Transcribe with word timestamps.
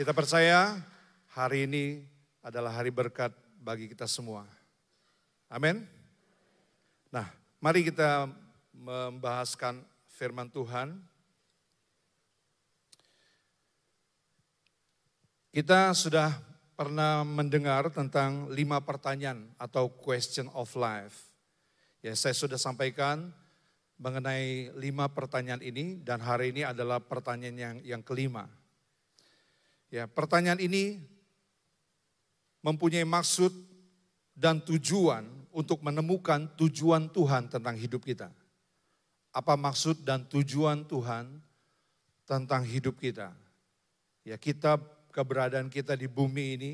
Kita 0.00 0.16
percaya 0.16 0.80
hari 1.36 1.68
ini 1.68 2.00
adalah 2.40 2.72
hari 2.72 2.88
berkat 2.88 3.36
bagi 3.60 3.84
kita 3.84 4.08
semua. 4.08 4.48
Amin. 5.52 5.84
Nah, 7.12 7.28
mari 7.60 7.84
kita 7.84 8.24
membahaskan 8.72 9.84
firman 10.08 10.48
Tuhan. 10.48 10.96
Kita 15.52 15.92
sudah 15.92 16.32
pernah 16.72 17.20
mendengar 17.20 17.92
tentang 17.92 18.48
lima 18.48 18.80
pertanyaan 18.80 19.52
atau 19.60 19.92
question 19.92 20.48
of 20.56 20.72
life. 20.80 21.28
Ya, 22.00 22.16
saya 22.16 22.32
sudah 22.32 22.56
sampaikan 22.56 23.28
mengenai 24.00 24.72
lima 24.80 25.12
pertanyaan 25.12 25.60
ini 25.60 26.00
dan 26.00 26.24
hari 26.24 26.56
ini 26.56 26.64
adalah 26.64 27.04
pertanyaan 27.04 27.56
yang 27.60 27.76
yang 27.84 28.00
kelima. 28.00 28.48
Ya, 29.90 30.06
pertanyaan 30.06 30.62
ini 30.62 31.02
mempunyai 32.62 33.02
maksud 33.02 33.50
dan 34.38 34.62
tujuan 34.62 35.26
untuk 35.50 35.82
menemukan 35.82 36.46
tujuan 36.54 37.10
Tuhan 37.10 37.50
tentang 37.50 37.74
hidup 37.74 38.06
kita. 38.06 38.30
Apa 39.34 39.58
maksud 39.58 40.06
dan 40.06 40.22
tujuan 40.30 40.86
Tuhan 40.86 41.26
tentang 42.22 42.62
hidup 42.62 43.02
kita? 43.02 43.34
Ya, 44.22 44.38
kita 44.38 44.78
keberadaan 45.10 45.66
kita 45.66 45.98
di 45.98 46.06
bumi 46.06 46.54
ini 46.54 46.72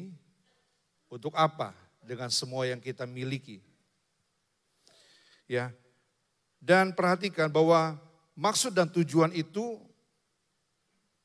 untuk 1.09 1.33
apa 1.33 1.73
dengan 2.05 2.29
semua 2.29 2.69
yang 2.69 2.85
kita 2.85 3.09
miliki. 3.09 3.65
Ya. 5.48 5.73
Dan 6.60 6.93
perhatikan 6.93 7.48
bahwa 7.48 7.96
maksud 8.37 8.77
dan 8.77 8.93
tujuan 8.93 9.33
itu 9.33 9.80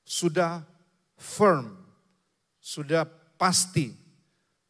sudah 0.05 0.63
firm, 1.17 1.80
sudah 2.61 3.09
pasti, 3.35 3.89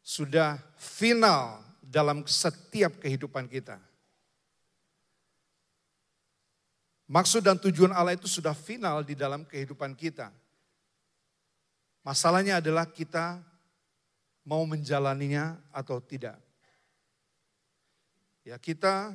sudah 0.00 0.56
final 0.80 1.60
dalam 1.84 2.24
setiap 2.24 2.96
kehidupan 3.04 3.44
kita. 3.46 3.76
Maksud 7.12 7.44
dan 7.44 7.60
tujuan 7.60 7.92
Allah 7.92 8.16
itu 8.16 8.24
sudah 8.24 8.56
final 8.56 9.04
di 9.04 9.12
dalam 9.12 9.44
kehidupan 9.44 9.92
kita. 9.92 10.32
Masalahnya 12.00 12.64
adalah 12.64 12.88
kita 12.88 13.44
mau 14.48 14.64
menjalaninya 14.64 15.60
atau 15.68 16.00
tidak. 16.00 16.40
Ya, 18.42 18.56
kita 18.56 19.12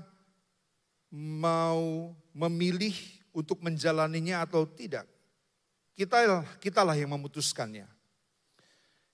mau 1.11 2.13
memilih 2.31 2.95
untuk 3.33 3.59
menjalaninya 3.65 4.45
atau 4.45 4.63
tidak. 4.69 5.09
Kita 5.97 6.45
kitalah 6.61 6.93
yang 6.93 7.11
memutuskannya. 7.17 7.96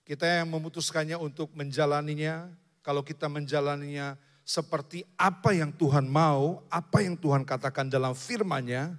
Kita 0.03 0.27
yang 0.27 0.51
memutuskannya 0.51 1.15
untuk 1.15 1.55
menjalaninya. 1.55 2.51
Kalau 2.83 2.99
kita 2.99 3.31
menjalaninya 3.31 4.19
seperti 4.43 5.07
apa 5.15 5.55
yang 5.55 5.71
Tuhan 5.71 6.03
mau, 6.03 6.59
apa 6.67 6.99
yang 6.99 7.15
Tuhan 7.15 7.47
katakan 7.47 7.87
dalam 7.87 8.11
firman-Nya, 8.11 8.91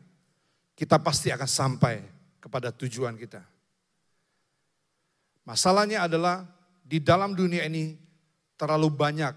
kita 0.72 0.97
pasti 0.97 1.28
akan 1.28 1.44
sampai 1.48 2.00
kepada 2.41 2.72
tujuan 2.72 3.20
kita. 3.20 3.44
Masalahnya 5.44 6.08
adalah 6.08 6.48
di 6.80 6.97
dalam 6.97 7.36
dunia 7.36 7.69
ini 7.69 8.00
terlalu 8.56 8.88
banyak 8.88 9.36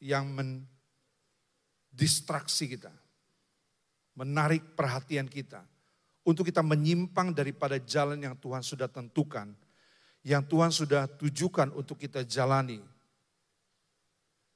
yang 0.00 0.32
mendistraksi 1.92 2.72
kita. 2.72 2.92
Menarik 4.16 4.64
perhatian 4.72 5.28
kita. 5.28 5.60
Untuk 6.24 6.48
kita 6.48 6.64
menyimpang 6.64 7.36
daripada 7.36 7.76
jalan 7.76 8.16
yang 8.16 8.32
Tuhan 8.40 8.64
sudah 8.64 8.88
tentukan. 8.88 9.52
Yang 10.26 10.42
Tuhan 10.50 10.72
sudah 10.74 11.06
tujukan 11.06 11.70
untuk 11.70 12.02
kita 12.02 12.26
jalani. 12.26 12.82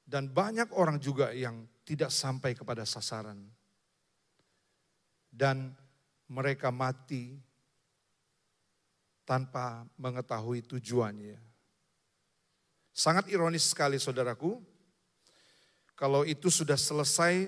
Dan 0.03 0.27
banyak 0.27 0.75
orang 0.75 0.99
juga 0.99 1.31
yang 1.31 1.63
tidak 1.87 2.11
sampai 2.11 2.59
kepada 2.59 2.83
sasaran. 2.83 3.39
Dan 5.31 5.71
mereka 6.27 6.75
mati 6.75 7.39
tanpa 9.23 9.87
mengetahui 9.95 10.67
tujuannya. 10.67 11.39
Sangat 12.91 13.31
ironis 13.31 13.71
sekali 13.71 14.03
saudaraku, 14.03 14.59
kalau 15.95 16.27
itu 16.27 16.51
sudah 16.51 16.75
selesai 16.75 17.47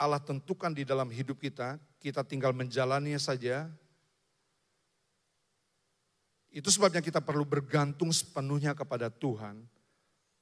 Allah 0.00 0.22
tentukan 0.24 0.72
di 0.72 0.88
dalam 0.88 1.12
hidup 1.12 1.36
kita, 1.36 1.76
kita 2.00 2.24
tinggal 2.24 2.56
menjalaninya 2.56 3.20
saja. 3.20 3.68
Itu 6.48 6.72
sebabnya 6.72 7.04
kita 7.04 7.20
perlu 7.20 7.44
bergantung 7.44 8.08
sepenuhnya 8.08 8.72
kepada 8.72 9.12
Tuhan 9.12 9.60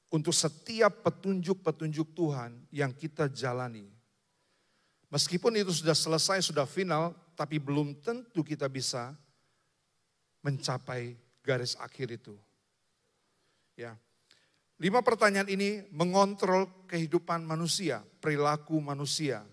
untuk 0.07 0.31
setiap 0.31 1.03
petunjuk-petunjuk 1.03 2.15
Tuhan 2.15 2.55
yang 2.71 2.95
kita 2.95 3.27
jalani. 3.27 3.91
Meskipun 5.11 5.55
itu 5.55 5.71
sudah 5.71 5.95
selesai, 5.95 6.43
sudah 6.43 6.67
final, 6.67 7.15
tapi 7.35 7.59
belum 7.59 7.99
tentu 8.03 8.43
kita 8.43 8.67
bisa 8.67 9.15
mencapai 10.43 11.15
garis 11.43 11.75
akhir 11.79 12.19
itu. 12.19 12.35
Ya. 13.75 13.95
Lima 14.77 15.01
pertanyaan 15.01 15.47
ini 15.47 15.83
mengontrol 15.91 16.69
kehidupan 16.87 17.43
manusia, 17.43 18.03
perilaku 18.21 18.79
manusia. 18.79 19.43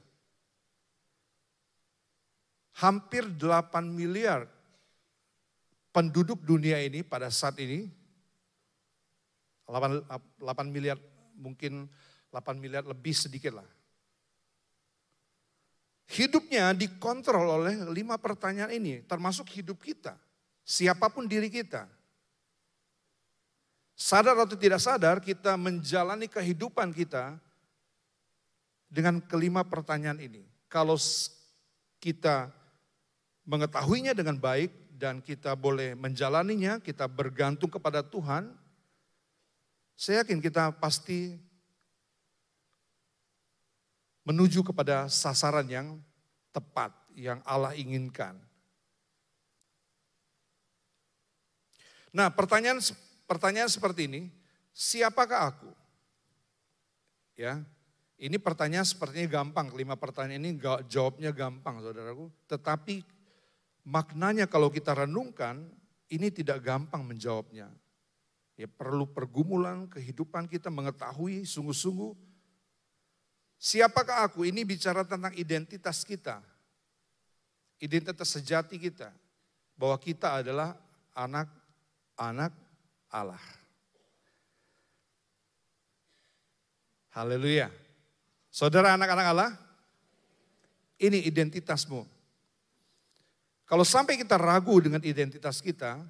Hampir 2.75 3.31
8 3.31 3.87
miliar 3.87 4.51
penduduk 5.95 6.43
dunia 6.43 6.83
ini 6.83 7.07
pada 7.07 7.31
saat 7.31 7.55
ini 7.63 7.87
8, 9.71 10.11
8 10.43 10.75
miliar 10.75 10.99
mungkin 11.39 11.87
8 12.35 12.59
miliar 12.59 12.83
lebih 12.83 13.15
sedikit 13.15 13.63
lah. 13.63 13.69
Hidupnya 16.11 16.75
dikontrol 16.77 17.63
oleh 17.63 17.81
lima 17.89 18.21
pertanyaan 18.21 18.75
ini, 18.75 19.01
termasuk 19.07 19.49
hidup 19.55 19.81
kita. 19.81 20.19
Siapa 20.67 21.09
pun 21.09 21.25
diri 21.25 21.49
kita. 21.49 21.89
Sadar 23.95 24.35
atau 24.35 24.59
tidak 24.59 24.83
sadar 24.83 25.23
kita 25.23 25.55
menjalani 25.55 26.27
kehidupan 26.27 26.91
kita 26.91 27.39
dengan 28.91 29.23
kelima 29.23 29.63
pertanyaan 29.65 30.19
ini. 30.19 30.43
Kalau 30.69 30.99
kita 32.03 32.51
mengetahuinya 33.47 34.13
dengan 34.13 34.37
baik 34.37 34.84
dan 34.95 35.19
kita 35.19 35.59
boleh 35.59 35.99
menjalaninya, 35.99 36.79
kita 36.79 37.11
bergantung 37.11 37.67
kepada 37.67 38.01
Tuhan, 38.07 38.55
saya 39.99 40.23
yakin 40.23 40.39
kita 40.39 40.75
pasti 40.79 41.35
menuju 44.23 44.63
kepada 44.63 45.11
sasaran 45.11 45.67
yang 45.67 45.99
tepat, 46.55 46.95
yang 47.15 47.43
Allah 47.43 47.75
inginkan. 47.75 48.39
Nah 52.15 52.31
pertanyaan 52.31 52.79
pertanyaan 53.27 53.71
seperti 53.71 54.07
ini, 54.07 54.23
siapakah 54.71 55.51
aku? 55.51 55.71
Ya, 57.35 57.67
ini 58.15 58.39
pertanyaan 58.39 58.87
sepertinya 58.87 59.43
gampang, 59.43 59.67
kelima 59.75 59.99
pertanyaan 59.99 60.47
ini 60.47 60.63
jawabnya 60.87 61.35
gampang 61.35 61.83
saudaraku. 61.83 62.31
Tetapi 62.47 63.14
maknanya 63.85 64.49
kalau 64.49 64.73
kita 64.73 64.97
renungkan, 64.97 65.69
ini 66.09 66.29
tidak 66.33 66.65
gampang 66.65 67.05
menjawabnya. 67.05 67.69
Ya 68.55 68.71
perlu 68.71 69.07
pergumulan 69.07 69.91
kehidupan 69.91 70.47
kita 70.47 70.71
mengetahui 70.71 71.43
sungguh-sungguh 71.43 72.15
siapakah 73.65 74.29
aku? 74.29 74.45
Ini 74.45 74.61
bicara 74.69 75.09
tentang 75.09 75.33
identitas 75.33 76.05
kita. 76.05 76.45
Identitas 77.81 78.29
sejati 78.29 78.77
kita. 78.77 79.09
Bahwa 79.75 79.97
kita 79.99 80.45
adalah 80.45 80.77
anak 81.17 81.49
anak 82.21 82.53
Allah. 83.11 83.41
Haleluya. 87.15 87.71
Saudara 88.51 88.95
anak-anak 88.95 89.27
Allah, 89.35 89.51
ini 90.99 91.27
identitasmu. 91.27 92.07
Kalau 93.65 93.85
sampai 93.85 94.21
kita 94.21 94.37
ragu 94.37 94.77
dengan 94.81 95.01
identitas 95.01 95.65
kita, 95.65 96.01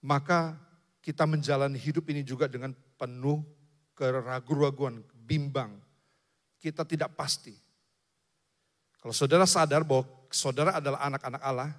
maka 0.00 0.56
kita 1.04 1.28
menjalani 1.28 1.76
hidup 1.76 2.08
ini 2.08 2.24
juga 2.24 2.48
dengan 2.48 2.72
penuh 2.96 3.44
keraguan-raguan, 3.92 5.04
bimbang. 5.12 5.76
Kita 6.56 6.86
tidak 6.88 7.12
pasti. 7.18 7.52
Kalau 9.02 9.10
saudara 9.10 9.44
sadar 9.44 9.82
bahwa 9.82 10.06
saudara 10.30 10.78
adalah 10.78 11.02
anak-anak 11.04 11.42
Allah, 11.42 11.70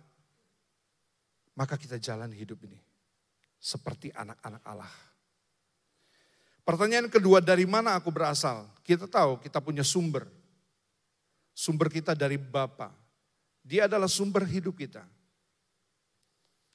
maka 1.56 1.80
kita 1.80 1.96
jalan 1.98 2.30
hidup 2.36 2.60
ini 2.68 2.78
seperti 3.64 4.12
anak-anak 4.12 4.60
Allah. 4.68 4.92
Pertanyaan 6.64 7.08
kedua, 7.12 7.44
dari 7.44 7.68
mana 7.68 7.96
aku 7.96 8.12
berasal? 8.12 8.68
Kita 8.84 9.08
tahu 9.08 9.40
kita 9.40 9.60
punya 9.60 9.84
sumber. 9.84 10.28
Sumber 11.52 11.92
kita 11.92 12.16
dari 12.16 12.40
Bapa. 12.40 13.03
Dia 13.64 13.88
adalah 13.88 14.12
sumber 14.12 14.44
hidup 14.44 14.76
kita. 14.76 15.08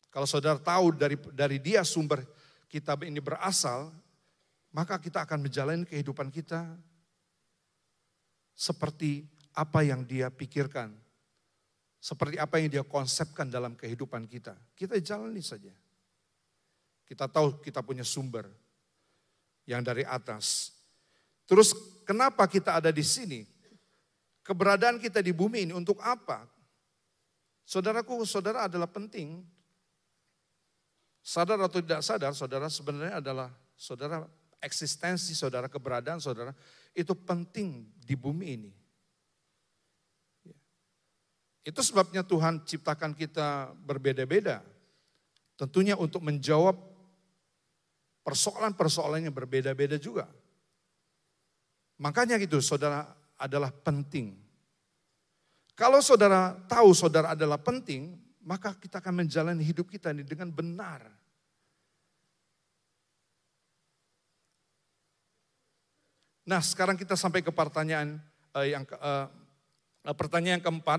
Kalau 0.08 0.24
saudara 0.24 0.56
tahu 0.56 0.96
dari 0.96 1.20
dari 1.36 1.60
dia 1.60 1.84
sumber 1.84 2.24
kita 2.66 2.96
ini 3.04 3.20
berasal, 3.20 3.92
maka 4.72 4.96
kita 4.96 5.22
akan 5.22 5.44
menjalani 5.44 5.84
kehidupan 5.84 6.32
kita 6.32 6.64
seperti 8.56 9.28
apa 9.52 9.84
yang 9.84 10.02
dia 10.08 10.32
pikirkan. 10.32 10.90
Seperti 11.98 12.38
apa 12.38 12.62
yang 12.62 12.70
dia 12.70 12.84
konsepkan 12.86 13.50
dalam 13.50 13.74
kehidupan 13.74 14.24
kita. 14.30 14.54
Kita 14.78 14.96
jalani 15.02 15.42
saja. 15.42 15.74
Kita 17.04 17.26
tahu 17.26 17.58
kita 17.58 17.82
punya 17.82 18.06
sumber 18.06 18.46
yang 19.66 19.84
dari 19.84 20.06
atas. 20.06 20.72
Terus 21.44 21.74
kenapa 22.06 22.46
kita 22.46 22.78
ada 22.78 22.88
di 22.94 23.02
sini? 23.02 23.42
Keberadaan 24.46 24.96
kita 25.02 25.20
di 25.20 25.34
bumi 25.34 25.68
ini 25.68 25.74
untuk 25.74 25.98
apa? 26.00 26.46
Saudaraku, 27.68 28.24
saudara 28.24 28.64
adalah 28.64 28.88
penting. 28.88 29.44
Sadar 31.20 31.60
atau 31.60 31.84
tidak 31.84 32.00
sadar, 32.00 32.32
saudara 32.32 32.72
sebenarnya 32.72 33.20
adalah 33.20 33.52
saudara 33.76 34.24
eksistensi 34.64 35.36
saudara, 35.36 35.68
keberadaan 35.68 36.16
saudara 36.16 36.56
itu 36.96 37.12
penting 37.12 37.84
di 38.00 38.16
bumi 38.16 38.46
ini. 38.56 38.72
Itu 41.60 41.84
sebabnya 41.84 42.24
Tuhan 42.24 42.64
ciptakan 42.64 43.12
kita 43.12 43.76
berbeda-beda. 43.84 44.64
Tentunya 45.60 45.92
untuk 46.00 46.24
menjawab 46.24 46.80
persoalan-persoalan 48.24 49.28
yang 49.28 49.36
berbeda-beda 49.36 50.00
juga. 50.00 50.24
Makanya 52.00 52.40
gitu 52.40 52.64
saudara 52.64 53.04
adalah 53.36 53.68
penting. 53.68 54.47
Kalau 55.78 56.02
saudara 56.02 56.58
tahu 56.66 56.90
saudara 56.90 57.38
adalah 57.38 57.54
penting, 57.54 58.18
maka 58.42 58.74
kita 58.74 58.98
akan 58.98 59.22
menjalani 59.22 59.62
hidup 59.62 59.86
kita 59.86 60.10
ini 60.10 60.26
dengan 60.26 60.50
benar. 60.50 61.06
Nah 66.42 66.58
sekarang 66.58 66.98
kita 66.98 67.14
sampai 67.14 67.46
ke 67.46 67.54
pertanyaan 67.54 68.18
uh, 68.58 68.66
yang 68.66 68.82
uh, 68.98 69.30
pertanyaan 70.18 70.58
yang 70.58 70.66
keempat, 70.66 70.98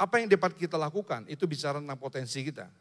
apa 0.00 0.14
yang 0.16 0.32
dapat 0.32 0.56
kita 0.56 0.80
lakukan? 0.80 1.28
Itu 1.28 1.44
bicara 1.44 1.84
tentang 1.84 2.00
potensi 2.00 2.40
kita. 2.40 2.72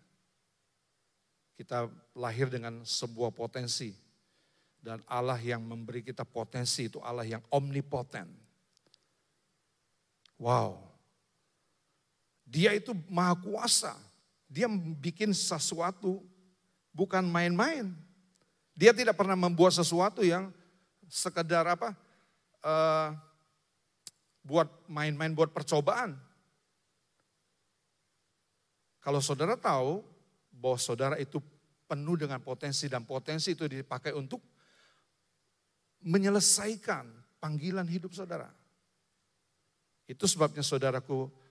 Kita 1.60 1.92
lahir 2.16 2.48
dengan 2.48 2.88
sebuah 2.88 3.36
potensi. 3.36 3.92
Dan 4.80 5.04
Allah 5.12 5.40
yang 5.44 5.60
memberi 5.60 6.08
kita 6.08 6.24
potensi 6.24 6.88
itu 6.88 7.04
Allah 7.04 7.28
yang 7.28 7.44
omnipoten. 7.52 8.32
Wow. 10.40 10.93
Dia 12.54 12.78
itu 12.78 12.94
maha 13.10 13.34
kuasa. 13.34 13.98
Dia 14.46 14.70
bikin 15.02 15.34
sesuatu 15.34 16.22
bukan 16.94 17.26
main-main. 17.26 17.90
Dia 18.78 18.94
tidak 18.94 19.18
pernah 19.18 19.34
membuat 19.34 19.74
sesuatu 19.74 20.22
yang 20.22 20.54
sekedar 21.10 21.66
apa? 21.66 21.98
Uh, 22.62 23.18
buat 24.46 24.70
main-main, 24.86 25.34
buat 25.34 25.50
percobaan. 25.50 26.14
Kalau 29.02 29.18
saudara 29.18 29.58
tahu 29.58 30.06
bahwa 30.54 30.78
saudara 30.78 31.18
itu 31.18 31.42
penuh 31.90 32.22
dengan 32.22 32.38
potensi 32.38 32.86
dan 32.86 33.02
potensi 33.02 33.58
itu 33.58 33.66
dipakai 33.66 34.14
untuk 34.14 34.40
menyelesaikan 36.06 37.10
panggilan 37.42 37.90
hidup 37.90 38.14
saudara. 38.14 38.48
Itu 40.06 40.30
sebabnya 40.30 40.62
saudaraku 40.62 41.43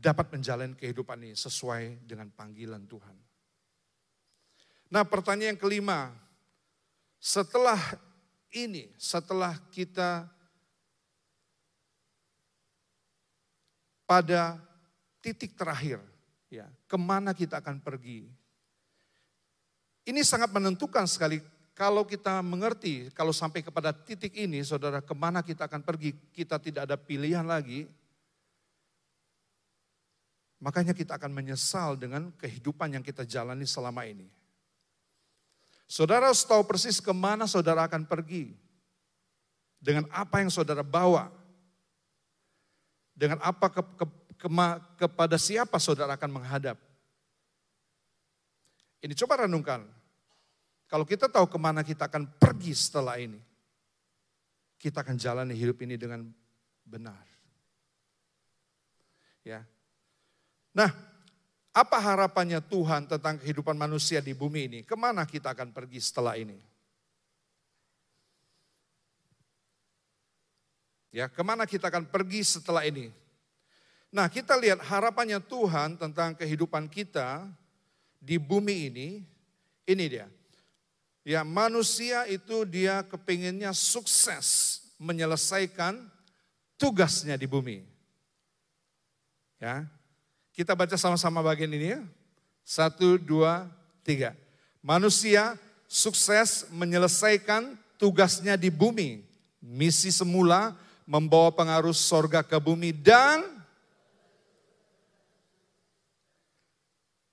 dapat 0.00 0.32
menjalani 0.32 0.76
kehidupan 0.76 1.20
ini 1.24 1.36
sesuai 1.36 2.04
dengan 2.04 2.28
panggilan 2.32 2.84
Tuhan. 2.84 3.16
Nah 4.92 5.02
pertanyaan 5.02 5.56
yang 5.56 5.60
kelima, 5.60 6.12
setelah 7.16 7.80
ini, 8.52 8.92
setelah 9.00 9.56
kita 9.72 10.28
pada 14.04 14.60
titik 15.24 15.56
terakhir, 15.56 15.98
ya, 16.52 16.68
ke 16.84 16.96
mana 17.00 17.32
kita 17.32 17.58
akan 17.64 17.80
pergi. 17.80 18.28
Ini 20.04 20.20
sangat 20.20 20.52
menentukan 20.52 21.08
sekali 21.08 21.40
kalau 21.74 22.06
kita 22.06 22.38
mengerti, 22.44 23.10
kalau 23.16 23.34
sampai 23.34 23.64
kepada 23.64 23.90
titik 23.90 24.30
ini, 24.38 24.62
saudara, 24.62 25.02
ke 25.02 25.14
mana 25.16 25.42
kita 25.42 25.66
akan 25.66 25.82
pergi, 25.82 26.14
kita 26.30 26.62
tidak 26.62 26.86
ada 26.86 26.94
pilihan 26.94 27.42
lagi. 27.42 27.90
Makanya 30.64 30.96
kita 30.96 31.20
akan 31.20 31.28
menyesal 31.28 31.92
dengan 32.00 32.32
kehidupan 32.40 32.96
yang 32.96 33.04
kita 33.04 33.28
jalani 33.28 33.68
selama 33.68 34.08
ini. 34.08 34.24
Saudara 35.84 36.32
harus 36.32 36.40
tahu 36.40 36.64
persis 36.64 37.04
ke 37.04 37.12
mana 37.12 37.44
saudara 37.44 37.84
akan 37.84 38.08
pergi. 38.08 38.56
Dengan 39.76 40.08
apa 40.08 40.40
yang 40.40 40.48
saudara 40.48 40.80
bawa. 40.80 41.28
Dengan 43.12 43.44
apa 43.44 43.68
ke, 43.68 43.84
ke, 43.84 44.04
kema, 44.40 44.80
kepada 44.96 45.36
siapa 45.36 45.76
saudara 45.76 46.16
akan 46.16 46.40
menghadap. 46.40 46.80
Ini 49.04 49.12
coba 49.20 49.44
renungkan. 49.44 49.84
Kalau 50.88 51.04
kita 51.04 51.28
tahu 51.28 51.44
ke 51.44 51.60
mana 51.60 51.84
kita 51.84 52.08
akan 52.08 52.24
pergi 52.40 52.72
setelah 52.72 53.20
ini, 53.20 53.36
kita 54.80 55.04
akan 55.04 55.20
jalani 55.20 55.52
hidup 55.52 55.76
ini 55.84 56.00
dengan 56.00 56.24
benar. 56.88 57.20
Ya. 59.44 59.60
Nah, 60.74 60.90
apa 61.70 61.98
harapannya 62.02 62.58
Tuhan 62.58 63.06
tentang 63.06 63.38
kehidupan 63.38 63.78
manusia 63.78 64.18
di 64.18 64.34
bumi 64.34 64.66
ini? 64.66 64.80
Ke 64.82 64.98
mana 64.98 65.22
kita 65.22 65.54
akan 65.54 65.70
pergi 65.70 66.02
setelah 66.02 66.34
ini? 66.34 66.58
Ya, 71.14 71.30
ke 71.30 71.42
mana 71.46 71.62
kita 71.62 71.86
akan 71.86 72.10
pergi 72.10 72.42
setelah 72.42 72.82
ini? 72.82 73.14
Nah 74.14 74.30
kita 74.30 74.54
lihat 74.54 74.78
harapannya 74.78 75.42
Tuhan 75.42 75.98
tentang 75.98 76.38
kehidupan 76.38 76.86
kita 76.86 77.50
di 78.22 78.38
bumi 78.38 78.86
ini, 78.86 79.08
ini 79.90 80.04
dia. 80.06 80.30
Ya 81.26 81.42
manusia 81.42 82.22
itu 82.30 82.62
dia 82.62 83.02
kepinginnya 83.02 83.74
sukses 83.74 84.78
menyelesaikan 85.02 85.98
tugasnya 86.78 87.34
di 87.34 87.50
bumi. 87.50 87.82
Ya, 89.58 89.82
kita 90.54 90.72
baca 90.78 90.94
sama-sama 90.94 91.42
bagian 91.42 91.74
ini 91.74 91.98
ya. 91.98 92.00
Satu, 92.62 93.18
dua, 93.18 93.66
tiga. 94.06 94.32
Manusia 94.80 95.58
sukses 95.90 96.70
menyelesaikan 96.70 97.74
tugasnya 97.98 98.54
di 98.54 98.70
bumi. 98.70 99.20
Misi 99.58 100.14
semula 100.14 100.72
membawa 101.04 101.50
pengaruh 101.52 101.92
sorga 101.92 102.40
ke 102.40 102.56
bumi 102.56 102.94
dan 102.94 103.44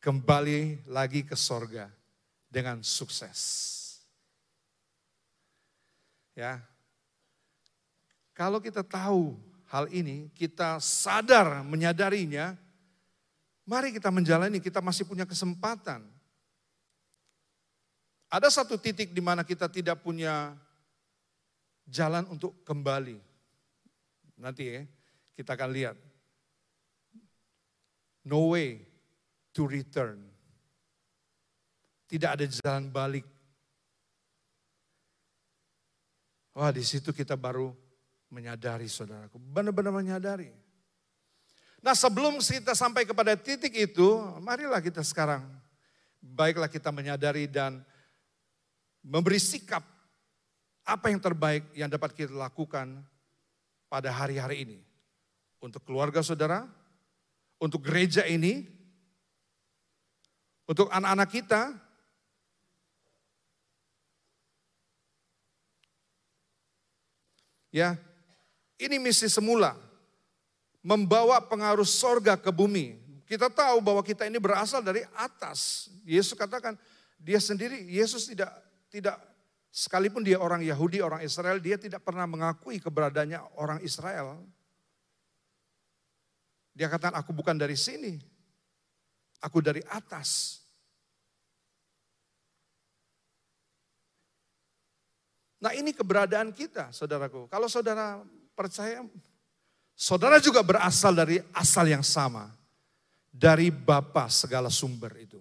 kembali 0.01 0.89
lagi 0.89 1.21
ke 1.21 1.37
sorga 1.37 1.87
dengan 2.49 2.81
sukses. 2.81 3.77
Ya, 6.33 6.63
kalau 8.33 8.57
kita 8.57 8.81
tahu 8.81 9.37
hal 9.69 9.85
ini, 9.93 10.31
kita 10.33 10.81
sadar 10.81 11.61
menyadarinya, 11.61 12.57
mari 13.71 13.95
kita 13.95 14.11
menjalani, 14.11 14.59
kita 14.59 14.83
masih 14.83 15.07
punya 15.07 15.23
kesempatan. 15.23 16.03
Ada 18.27 18.51
satu 18.51 18.75
titik 18.75 19.15
di 19.15 19.23
mana 19.23 19.47
kita 19.47 19.71
tidak 19.71 20.03
punya 20.03 20.51
jalan 21.87 22.27
untuk 22.27 22.59
kembali. 22.67 23.15
Nanti 24.35 24.63
ya, 24.67 24.83
kita 25.39 25.55
akan 25.55 25.71
lihat. 25.71 25.95
No 28.27 28.51
way 28.51 28.83
to 29.55 29.63
return. 29.71 30.19
Tidak 32.11 32.27
ada 32.27 32.43
jalan 32.43 32.91
balik. 32.91 33.23
Wah 36.51 36.75
di 36.75 36.83
situ 36.83 37.15
kita 37.15 37.39
baru 37.39 37.71
menyadari 38.27 38.91
saudaraku. 38.91 39.39
Benar-benar 39.39 39.95
menyadari. 39.95 40.51
Nah 41.81 41.97
sebelum 41.97 42.37
kita 42.37 42.77
sampai 42.77 43.09
kepada 43.09 43.33
titik 43.33 43.73
itu, 43.73 44.21
marilah 44.37 44.77
kita 44.77 45.01
sekarang. 45.01 45.41
Baiklah 46.21 46.69
kita 46.69 46.93
menyadari 46.93 47.49
dan 47.49 47.81
memberi 49.01 49.41
sikap 49.41 49.81
apa 50.85 51.09
yang 51.09 51.17
terbaik 51.17 51.65
yang 51.73 51.89
dapat 51.89 52.13
kita 52.13 52.37
lakukan 52.37 53.01
pada 53.89 54.13
hari-hari 54.13 54.61
ini. 54.61 54.79
Untuk 55.57 55.81
keluarga 55.81 56.21
saudara, 56.21 56.69
untuk 57.57 57.81
gereja 57.81 58.29
ini, 58.29 58.69
untuk 60.69 60.85
anak-anak 60.93 61.29
kita, 61.33 61.61
ya, 67.73 67.97
ini 68.77 69.01
misi 69.01 69.25
semula. 69.25 69.90
Membawa 70.81 71.37
pengaruh 71.41 71.85
sorga 71.85 72.33
ke 72.33 72.49
bumi. 72.49 72.97
Kita 73.29 73.47
tahu 73.47 73.79
bahwa 73.79 74.01
kita 74.01 74.25
ini 74.25 74.41
berasal 74.41 74.81
dari 74.81 75.05
atas. 75.15 75.87
Yesus 76.03 76.33
katakan, 76.33 76.75
dia 77.21 77.37
sendiri, 77.37 77.85
Yesus 77.85 78.27
tidak 78.27 78.49
tidak 78.89 79.15
sekalipun 79.71 80.25
dia 80.25 80.41
orang 80.41 80.59
Yahudi, 80.65 80.99
orang 80.99 81.23
Israel, 81.23 81.61
dia 81.61 81.79
tidak 81.79 82.03
pernah 82.03 82.27
mengakui 82.27 82.81
keberadaannya 82.81 83.39
orang 83.55 83.79
Israel. 83.85 84.41
Dia 86.75 86.91
katakan, 86.91 87.15
aku 87.15 87.31
bukan 87.31 87.55
dari 87.55 87.79
sini, 87.79 88.19
aku 89.39 89.63
dari 89.63 89.79
atas. 89.87 90.59
Nah 95.61 95.77
ini 95.77 95.93
keberadaan 95.93 96.49
kita, 96.51 96.89
saudaraku. 96.89 97.45
Kalau 97.45 97.69
saudara 97.69 98.17
percaya, 98.57 99.05
saudara 100.01 100.41
juga 100.41 100.65
berasal 100.65 101.13
dari 101.13 101.37
asal 101.53 101.85
yang 101.85 102.01
sama 102.01 102.49
dari 103.29 103.69
Bapa 103.69 104.25
segala 104.33 104.73
sumber 104.73 105.13
itu. 105.21 105.37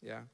Ya. 0.00 0.24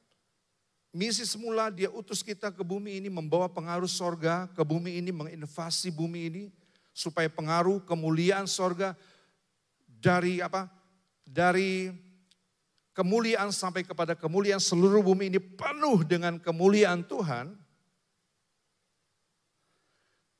Misi 0.91 1.23
semula 1.23 1.71
dia 1.71 1.87
utus 1.87 2.19
kita 2.19 2.51
ke 2.51 2.63
bumi 2.63 2.99
ini 2.99 3.07
membawa 3.07 3.47
pengaruh 3.47 3.87
sorga 3.87 4.47
ke 4.51 4.59
bumi 4.59 4.99
ini, 4.99 5.11
menginvasi 5.11 5.87
bumi 5.87 6.19
ini 6.27 6.43
supaya 6.91 7.31
pengaruh 7.31 7.79
kemuliaan 7.87 8.43
sorga 8.43 8.95
dari 9.87 10.43
apa? 10.43 10.67
Dari 11.23 11.87
kemuliaan 12.91 13.55
sampai 13.55 13.87
kepada 13.87 14.19
kemuliaan 14.19 14.59
seluruh 14.59 14.99
bumi 14.99 15.31
ini 15.31 15.39
penuh 15.39 16.03
dengan 16.03 16.35
kemuliaan 16.35 17.07
Tuhan. 17.07 17.55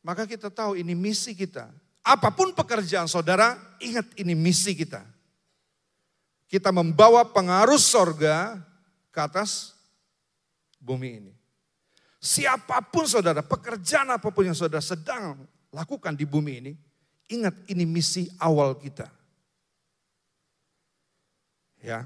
Maka 0.02 0.26
kita 0.26 0.50
tahu 0.50 0.78
ini 0.78 0.98
misi 0.98 1.38
kita. 1.38 1.70
Apa 2.02 2.34
pun 2.34 2.50
pekerjaan 2.58 3.06
saudara, 3.06 3.58
ingat 3.78 4.10
ini 4.18 4.34
misi 4.34 4.74
kita. 4.74 5.06
Kita 6.50 6.74
membawa 6.74 7.22
pengaruh 7.30 7.78
sorga 7.78 8.58
ke 9.14 9.20
atas 9.22 9.78
bumi 10.82 11.22
ini. 11.22 11.34
Siapa 12.22 12.82
pun 12.90 13.06
saudara, 13.06 13.46
pekerjaan 13.46 14.10
apa 14.14 14.30
pun 14.34 14.46
yang 14.50 14.58
saudara 14.58 14.82
sedang 14.82 15.42
lakukan 15.74 16.18
di 16.18 16.26
bumi 16.26 16.54
ini, 16.62 16.74
ingat 17.30 17.54
ini 17.70 17.86
misi 17.86 18.30
awal 18.42 18.78
kita. 18.78 19.10
Ya. 21.82 22.06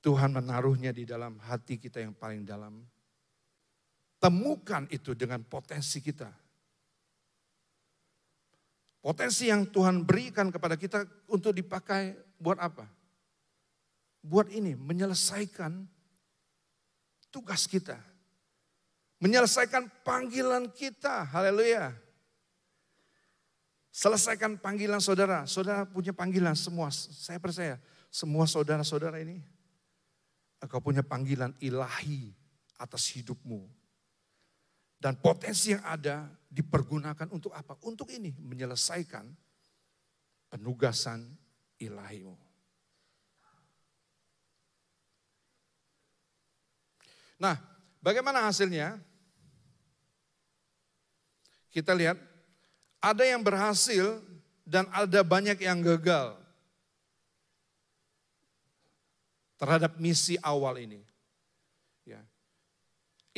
Tuhan 0.00 0.32
menaruhnya 0.32 0.94
di 0.94 1.04
dalam 1.04 1.36
hati 1.42 1.76
kita 1.76 2.00
yang 2.00 2.16
paling 2.16 2.48
dalam. 2.48 2.80
Temukan 4.18 4.90
itu 4.90 5.14
dengan 5.14 5.46
potensi 5.46 6.02
kita 6.02 6.26
Potensi 8.98 9.46
yang 9.46 9.64
Tuhan 9.70 10.02
berikan 10.02 10.50
kepada 10.50 10.74
kita 10.74 11.06
untuk 11.30 11.54
dipakai 11.54 12.18
buat 12.36 12.58
apa? 12.58 12.84
Buat 14.20 14.50
ini, 14.50 14.74
menyelesaikan 14.74 15.86
tugas 17.30 17.70
kita. 17.70 17.96
Menyelesaikan 19.22 19.86
panggilan 20.02 20.68
kita. 20.74 21.24
Haleluya. 21.30 21.94
Selesaikan 23.94 24.58
panggilan 24.58 25.00
saudara. 25.00 25.46
Saudara 25.46 25.86
punya 25.86 26.10
panggilan 26.10 26.58
semua. 26.58 26.90
Saya 26.92 27.38
percaya 27.38 27.78
semua 28.10 28.50
saudara-saudara 28.50 29.22
ini. 29.22 29.40
Engkau 30.58 30.82
punya 30.82 31.06
panggilan 31.06 31.54
ilahi 31.62 32.34
atas 32.76 33.08
hidupmu. 33.14 33.77
Dan 34.98 35.14
potensi 35.22 35.70
yang 35.70 35.86
ada 35.86 36.26
dipergunakan 36.50 37.30
untuk 37.30 37.54
apa? 37.54 37.78
Untuk 37.86 38.10
ini, 38.10 38.34
menyelesaikan 38.34 39.30
penugasan 40.50 41.22
ilahimu. 41.78 42.34
Nah, 47.38 47.54
bagaimana 48.02 48.50
hasilnya? 48.50 48.98
Kita 51.70 51.94
lihat, 51.94 52.18
ada 52.98 53.22
yang 53.22 53.38
berhasil 53.38 54.18
dan 54.66 54.90
ada 54.90 55.22
banyak 55.22 55.62
yang 55.62 55.78
gagal 55.78 56.34
terhadap 59.54 59.94
misi 60.02 60.34
awal 60.42 60.74
ini. 60.82 61.06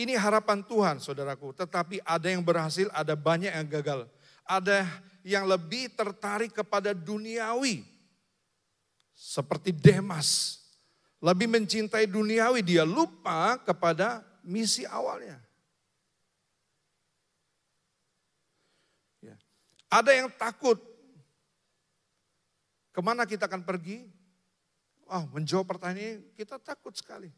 Ini 0.01 0.17
harapan 0.17 0.65
Tuhan 0.65 0.97
saudaraku. 0.97 1.53
Tetapi 1.53 2.01
ada 2.01 2.25
yang 2.25 2.41
berhasil, 2.41 2.89
ada 2.97 3.13
banyak 3.13 3.53
yang 3.53 3.69
gagal. 3.69 4.09
Ada 4.49 4.89
yang 5.21 5.45
lebih 5.45 5.93
tertarik 5.93 6.57
kepada 6.57 6.97
duniawi. 6.97 7.85
Seperti 9.13 9.77
Demas. 9.77 10.57
Lebih 11.21 11.53
mencintai 11.53 12.09
duniawi, 12.09 12.65
dia 12.65 12.89
lupa 12.89 13.61
kepada 13.61 14.25
misi 14.41 14.89
awalnya. 14.89 15.37
Ya. 19.21 19.37
Ada 19.93 20.17
yang 20.17 20.33
takut. 20.33 20.81
Ke 22.89 23.05
mana 23.05 23.29
kita 23.29 23.45
akan 23.45 23.61
pergi? 23.69 24.09
Oh, 25.13 25.29
menjawab 25.37 25.77
pertanyaan 25.77 26.25
ini, 26.25 26.33
kita 26.41 26.57
takut 26.57 26.97
sekali. 26.97 27.29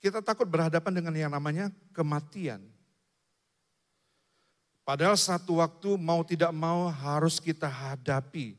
Kita 0.00 0.24
takut 0.24 0.48
berhadapan 0.48 0.96
dengan 0.96 1.12
yang 1.12 1.32
namanya 1.32 1.68
kematian. 1.92 2.64
Padahal 4.80 5.14
satu 5.14 5.60
waktu 5.60 6.00
mau 6.00 6.24
tidak 6.24 6.50
mau 6.56 6.88
harus 6.88 7.36
kita 7.36 7.68
hadapi. 7.68 8.56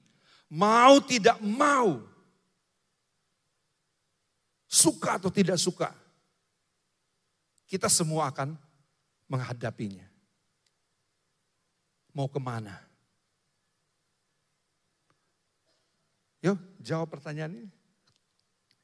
Mau 0.47 1.01
tidak 1.01 1.41
mau. 1.41 2.05
Suka 4.69 5.17
atau 5.17 5.33
tidak 5.33 5.57
suka. 5.57 5.91
Kita 7.65 7.89
semua 7.89 8.29
akan 8.29 8.53
menghadapinya. 9.25 10.05
Mau 12.13 12.29
ke 12.29 12.37
mana? 12.37 12.77
Yuk 16.45 16.59
jawab 16.79 17.09
pertanyaan 17.09 17.65
ini. 17.65 17.69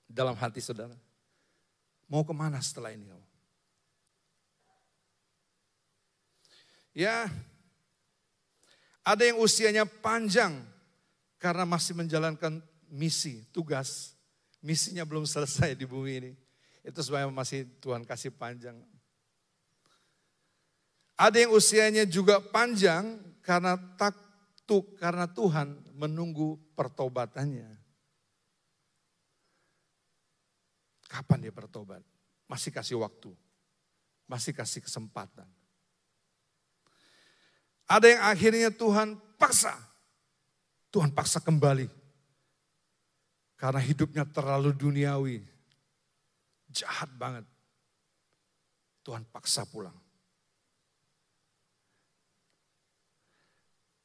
Dalam 0.09 0.33
hati 0.33 0.59
saudara. 0.59 1.06
Mau 2.07 2.23
ke 2.23 2.31
mana 2.31 2.63
setelah 2.63 2.95
ini? 2.95 3.07
Ya, 6.95 7.29
ada 9.05 9.23
yang 9.23 9.37
usianya 9.37 9.85
panjang 9.85 10.57
karena 11.37 11.63
masih 11.63 11.93
menjalankan 11.93 12.59
misi, 12.89 13.45
tugas. 13.53 14.17
Misinya 14.59 15.05
belum 15.05 15.23
selesai 15.23 15.77
di 15.77 15.85
bumi 15.85 16.13
ini. 16.17 16.31
Itu 16.81 17.03
sebabnya 17.03 17.29
masih 17.29 17.69
Tuhan 17.83 18.01
kasih 18.07 18.33
panjang. 18.33 18.75
Ada 21.15 21.45
yang 21.45 21.51
usianya 21.53 22.03
juga 22.07 22.41
panjang 22.41 23.19
karena 23.45 23.77
takut 23.95 24.97
karena 24.99 25.23
Tuhan 25.29 25.77
menunggu 25.95 26.59
pertobatannya. 26.75 27.86
Kapan 31.07 31.47
dia 31.47 31.53
bertobat? 31.55 32.03
Masih 32.47 32.71
kasih 32.71 32.99
waktu. 32.99 33.31
Masih 34.27 34.51
kasih 34.51 34.83
kesempatan. 34.83 35.47
Ada 37.87 38.07
yang 38.11 38.23
akhirnya 38.27 38.69
Tuhan 38.71 39.15
paksa. 39.39 39.71
Tuhan 40.91 41.15
paksa 41.15 41.39
kembali. 41.39 41.87
Karena 43.55 43.79
hidupnya 43.79 44.27
terlalu 44.27 44.75
duniawi. 44.75 45.39
Jahat 46.67 47.07
banget. 47.15 47.47
Tuhan 49.07 49.23
paksa 49.31 49.63
pulang. 49.63 49.95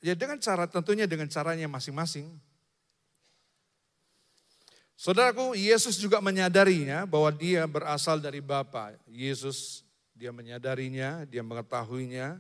Ya 0.03 0.15
dengan 0.19 0.39
cara 0.39 0.67
tentunya 0.67 1.07
dengan 1.07 1.27
caranya 1.27 1.67
masing-masing. 1.67 2.27
Saudaraku, 5.03 5.59
Yesus 5.59 5.99
juga 5.99 6.23
menyadarinya 6.23 7.03
bahwa 7.11 7.35
dia 7.35 7.67
berasal 7.67 8.23
dari 8.23 8.39
Bapa. 8.39 8.95
Yesus 9.11 9.83
dia 10.15 10.31
menyadarinya, 10.31 11.27
dia 11.27 11.43
mengetahuinya 11.43 12.39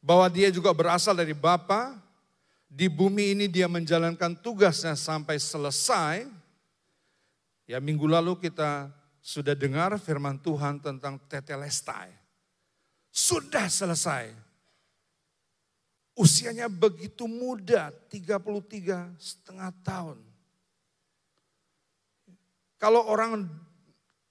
bahwa 0.00 0.24
dia 0.32 0.48
juga 0.48 0.72
berasal 0.72 1.12
dari 1.12 1.36
Bapa. 1.36 2.00
Di 2.72 2.88
bumi 2.88 3.36
ini 3.36 3.52
dia 3.52 3.68
menjalankan 3.68 4.32
tugasnya 4.32 4.96
sampai 4.96 5.36
selesai. 5.36 6.24
Ya 7.68 7.76
minggu 7.84 8.08
lalu 8.08 8.32
kita 8.48 8.88
sudah 9.20 9.52
dengar 9.52 9.92
firman 10.00 10.40
Tuhan 10.40 10.80
tentang 10.80 11.20
tetelestai. 11.28 12.16
Sudah 13.12 13.68
selesai. 13.68 14.32
Usianya 16.16 16.64
begitu 16.72 17.28
muda, 17.28 17.92
33 18.08 19.12
setengah 19.20 19.68
tahun. 19.84 20.29
Kalau 22.80 23.04
orang 23.04 23.44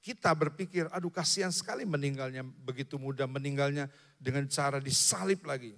kita 0.02 0.34
berpikir, 0.34 0.90
aduh 0.90 1.14
kasihan 1.14 1.54
sekali 1.54 1.86
meninggalnya 1.86 2.42
begitu 2.42 2.98
mudah, 2.98 3.30
meninggalnya 3.30 3.86
dengan 4.18 4.50
cara 4.50 4.82
disalib 4.82 5.46
lagi. 5.46 5.78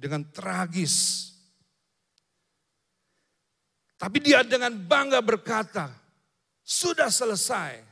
dengan 0.00 0.24
tragis. 0.32 1.28
Tapi 4.00 4.16
dia 4.24 4.40
dengan 4.40 4.72
bangga 4.72 5.20
berkata, 5.20 5.92
sudah 6.64 7.12
selesai. 7.12 7.84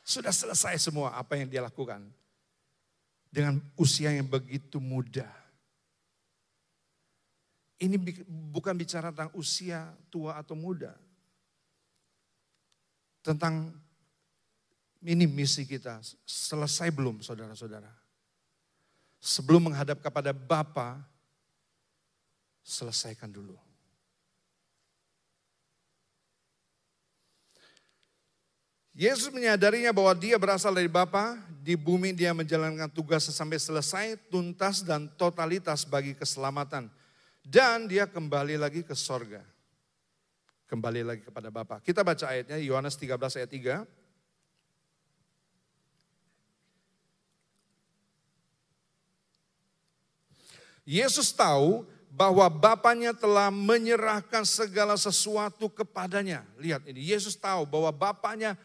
Sudah 0.00 0.32
selesai 0.32 0.80
semua 0.80 1.12
apa 1.12 1.36
yang 1.36 1.52
dia 1.52 1.60
lakukan. 1.60 2.00
Dengan 3.28 3.60
usia 3.76 4.16
yang 4.16 4.24
begitu 4.24 4.80
muda. 4.80 5.28
Ini 7.76 8.00
bukan 8.52 8.72
bicara 8.72 9.12
tentang 9.12 9.32
usia 9.36 9.84
tua 10.08 10.40
atau 10.40 10.56
muda. 10.56 10.96
Tentang 13.20 13.68
ini 15.04 15.28
misi 15.28 15.68
kita. 15.68 16.00
Selesai 16.24 16.88
belum 16.88 17.20
saudara-saudara? 17.20 17.92
Sebelum 19.20 19.68
menghadap 19.68 20.00
kepada 20.00 20.32
Bapa, 20.32 21.04
selesaikan 22.64 23.28
dulu. 23.28 23.54
Yesus 28.96 29.28
menyadarinya 29.28 29.92
bahwa 29.92 30.16
dia 30.16 30.40
berasal 30.40 30.72
dari 30.72 30.88
Bapa, 30.88 31.36
di 31.60 31.76
bumi 31.76 32.16
dia 32.16 32.32
menjalankan 32.32 32.88
tugas 32.88 33.28
sampai 33.28 33.60
selesai, 33.60 34.16
tuntas 34.32 34.80
dan 34.80 35.04
totalitas 35.20 35.84
bagi 35.84 36.16
keselamatan. 36.16 36.88
Dan 37.46 37.86
dia 37.86 38.10
kembali 38.10 38.58
lagi 38.58 38.82
ke 38.82 38.98
sorga. 38.98 39.38
Kembali 40.66 41.06
lagi 41.06 41.22
kepada 41.22 41.46
Bapa. 41.46 41.78
Kita 41.78 42.02
baca 42.02 42.26
ayatnya, 42.26 42.58
Yohanes 42.58 42.98
13 42.98 43.38
ayat 43.38 43.46
3. 43.46 43.86
Yesus 50.82 51.30
tahu 51.30 51.86
bahwa 52.10 52.50
Bapaknya 52.50 53.14
telah 53.14 53.54
menyerahkan 53.54 54.42
segala 54.42 54.98
sesuatu 54.98 55.70
kepadanya. 55.70 56.42
Lihat 56.58 56.82
ini, 56.90 57.14
Yesus 57.14 57.38
tahu 57.38 57.62
bahwa 57.62 57.94
Bapaknya 57.94 58.58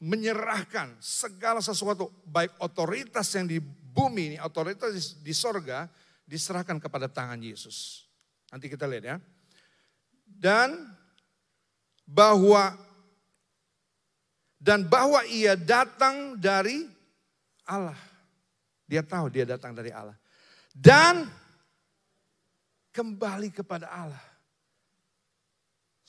menyerahkan 0.00 0.96
segala 0.96 1.60
sesuatu, 1.60 2.08
baik 2.24 2.56
otoritas 2.56 3.28
yang 3.36 3.44
di 3.44 3.60
bumi 3.92 4.32
ini, 4.32 4.36
otoritas 4.40 5.20
di, 5.20 5.36
sorga, 5.36 5.92
diserahkan 6.32 6.80
kepada 6.80 7.12
tangan 7.12 7.36
Yesus. 7.36 8.08
Nanti 8.48 8.72
kita 8.72 8.88
lihat 8.88 9.04
ya. 9.04 9.16
Dan 10.24 10.72
bahwa 12.08 12.72
dan 14.56 14.88
bahwa 14.88 15.20
ia 15.28 15.52
datang 15.52 16.40
dari 16.40 16.88
Allah. 17.68 17.98
Dia 18.88 19.04
tahu 19.04 19.28
dia 19.28 19.44
datang 19.44 19.76
dari 19.76 19.92
Allah. 19.92 20.16
Dan 20.72 21.28
kembali 22.96 23.52
kepada 23.52 23.92
Allah. 23.92 24.24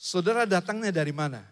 Saudara 0.00 0.48
datangnya 0.48 0.88
dari 0.88 1.12
mana? 1.12 1.44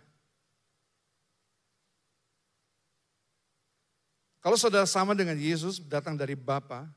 Kalau 4.42 4.58
saudara 4.58 4.88
sama 4.88 5.14
dengan 5.14 5.38
Yesus 5.38 5.78
datang 5.78 6.18
dari 6.18 6.34
Bapa, 6.34 6.90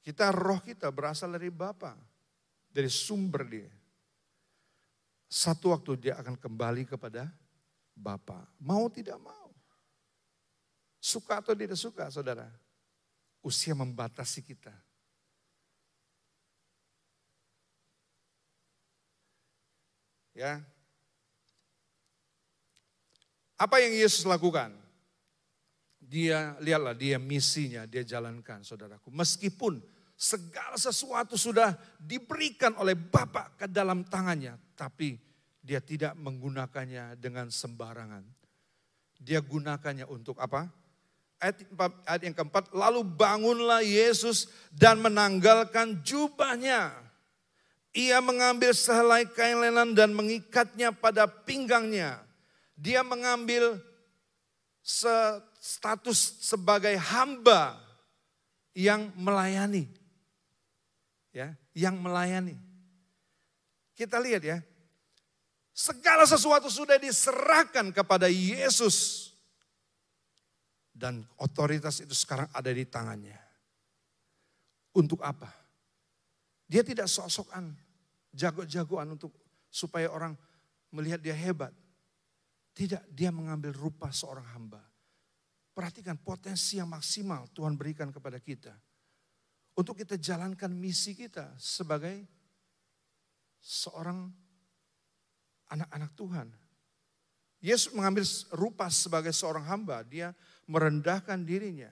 kita 0.00 0.32
roh 0.32 0.60
kita 0.64 0.88
berasal 0.88 1.36
dari 1.36 1.52
Bapa, 1.52 1.96
dari 2.72 2.88
sumber 2.88 3.42
dia. 3.44 3.70
Satu 5.30 5.70
waktu 5.70 6.10
dia 6.10 6.14
akan 6.18 6.34
kembali 6.34 6.88
kepada 6.88 7.30
Bapa. 7.94 8.48
Mau 8.58 8.90
tidak 8.90 9.20
mau. 9.22 9.52
Suka 10.98 11.38
atau 11.40 11.54
tidak 11.54 11.78
suka 11.78 12.10
saudara. 12.10 12.50
Usia 13.40 13.72
membatasi 13.72 14.44
kita. 14.44 14.74
Ya, 20.34 20.64
apa 23.60 23.76
yang 23.76 23.92
Yesus 23.92 24.24
lakukan? 24.24 24.72
Dia, 26.10 26.58
lihatlah 26.58 26.98
dia 26.98 27.22
misinya, 27.22 27.86
dia 27.86 28.02
jalankan 28.02 28.66
saudaraku. 28.66 29.14
Meskipun 29.14 29.78
segala 30.18 30.74
sesuatu 30.74 31.38
sudah 31.38 31.78
diberikan 32.02 32.74
oleh 32.82 32.98
Bapak 32.98 33.62
ke 33.62 33.66
dalam 33.70 34.02
tangannya. 34.02 34.58
Tapi 34.74 35.14
dia 35.62 35.78
tidak 35.78 36.18
menggunakannya 36.18 37.14
dengan 37.14 37.46
sembarangan. 37.46 38.26
Dia 39.22 39.38
gunakannya 39.38 40.10
untuk 40.10 40.42
apa? 40.42 40.66
Ayat, 41.38 42.20
yang 42.26 42.34
keempat, 42.34 42.74
lalu 42.74 43.06
bangunlah 43.06 43.80
Yesus 43.86 44.50
dan 44.74 44.98
menanggalkan 44.98 46.02
jubahnya. 46.02 46.90
Ia 47.94 48.18
mengambil 48.18 48.74
sehelai 48.74 49.30
kain 49.30 49.62
lenan 49.62 49.94
dan 49.94 50.10
mengikatnya 50.10 50.90
pada 50.90 51.30
pinggangnya 51.30 52.26
dia 52.80 53.04
mengambil 53.04 53.76
status 55.60 56.40
sebagai 56.40 56.96
hamba 56.96 57.76
yang 58.72 59.12
melayani. 59.12 59.84
Ya, 61.30 61.54
yang 61.76 62.00
melayani. 62.00 62.56
Kita 63.94 64.16
lihat 64.18 64.42
ya. 64.42 64.58
Segala 65.70 66.26
sesuatu 66.26 66.66
sudah 66.72 66.96
diserahkan 66.96 67.92
kepada 67.92 68.26
Yesus. 68.26 69.28
Dan 70.90 71.22
otoritas 71.38 72.02
itu 72.02 72.16
sekarang 72.16 72.50
ada 72.50 72.72
di 72.72 72.82
tangannya. 72.88 73.38
Untuk 74.90 75.22
apa? 75.22 75.48
Dia 76.66 76.82
tidak 76.82 77.06
sok-sokan, 77.06 77.72
jago-jagoan 78.34 79.14
untuk 79.14 79.30
supaya 79.70 80.10
orang 80.10 80.34
melihat 80.90 81.22
dia 81.22 81.32
hebat. 81.32 81.70
Tidak, 82.74 83.06
dia 83.14 83.30
mengambil 83.30 83.70
rupa 83.70 84.10
seorang 84.10 84.44
hamba. 84.50 84.89
Perhatikan 85.80 86.20
potensi 86.20 86.76
yang 86.76 86.92
maksimal 86.92 87.48
Tuhan 87.56 87.72
berikan 87.72 88.12
kepada 88.12 88.36
kita. 88.36 88.76
Untuk 89.72 89.96
kita 89.96 90.20
jalankan 90.20 90.68
misi 90.68 91.16
kita 91.16 91.56
sebagai 91.56 92.20
seorang 93.64 94.28
anak-anak 95.72 96.12
Tuhan. 96.12 96.52
Yesus 97.64 97.96
mengambil 97.96 98.28
rupa 98.52 98.92
sebagai 98.92 99.32
seorang 99.32 99.64
hamba. 99.72 100.04
Dia 100.04 100.36
merendahkan 100.68 101.40
dirinya. 101.48 101.88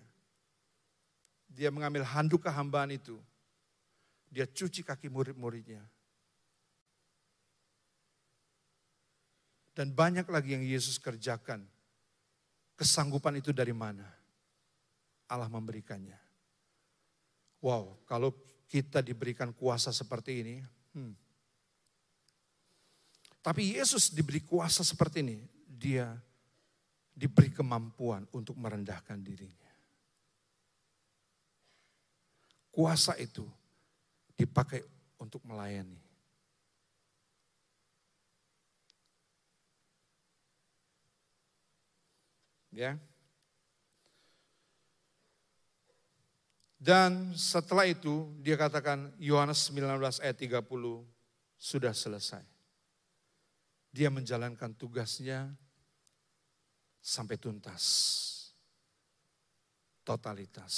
Dia 1.48 1.72
mengambil 1.72 2.05
handuk 2.05 2.44
kehambaan 2.44 2.92
itu. 2.92 3.16
Dia 4.29 4.44
cuci 4.44 4.85
kaki 4.85 5.09
murid-muridnya. 5.09 5.81
Dan 9.72 9.96
banyak 9.96 10.29
lagi 10.29 10.61
yang 10.61 10.64
Yesus 10.68 11.01
kerjakan. 11.01 11.64
Kesanggupan 12.79 13.43
itu 13.43 13.51
dari 13.51 13.75
mana? 13.75 14.07
Allah 15.27 15.51
memberikannya. 15.51 16.14
Wow, 17.59 17.99
kalau 18.07 18.31
kita 18.71 19.03
diberikan 19.03 19.51
kuasa 19.51 19.91
seperti 19.91 20.47
ini. 20.47 20.57
Hmm. 20.95 21.19
Tapi 23.43 23.75
Yesus 23.75 24.14
diberi 24.14 24.45
kuasa 24.47 24.87
seperti 24.87 25.27
ini. 25.27 25.43
Dia 25.67 26.14
diberi 27.11 27.51
kemampuan 27.51 28.23
untuk 28.31 28.55
merendahkan 28.55 29.19
dirinya. 29.19 29.73
Kuasa 32.71 33.19
itu 33.19 33.43
dipakai 34.38 34.87
untuk 35.19 35.43
melayani. 35.43 36.08
Ya. 42.73 43.01
Dan 46.79 47.35
setelah 47.35 47.91
itu 47.91 48.31
dia 48.39 48.55
katakan 48.55 49.11
Yohanes 49.19 49.67
19 49.67 50.23
ayat 50.23 50.37
30 50.39 50.63
sudah 51.59 51.91
selesai. 51.91 52.47
Dia 53.91 54.15
menjalankan 54.15 54.71
tugasnya 54.79 55.51
sampai 57.03 57.35
tuntas. 57.35 57.85
Totalitas. 60.07 60.75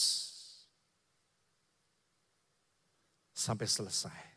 Sampai 3.37 3.69
selesai. 3.69 4.31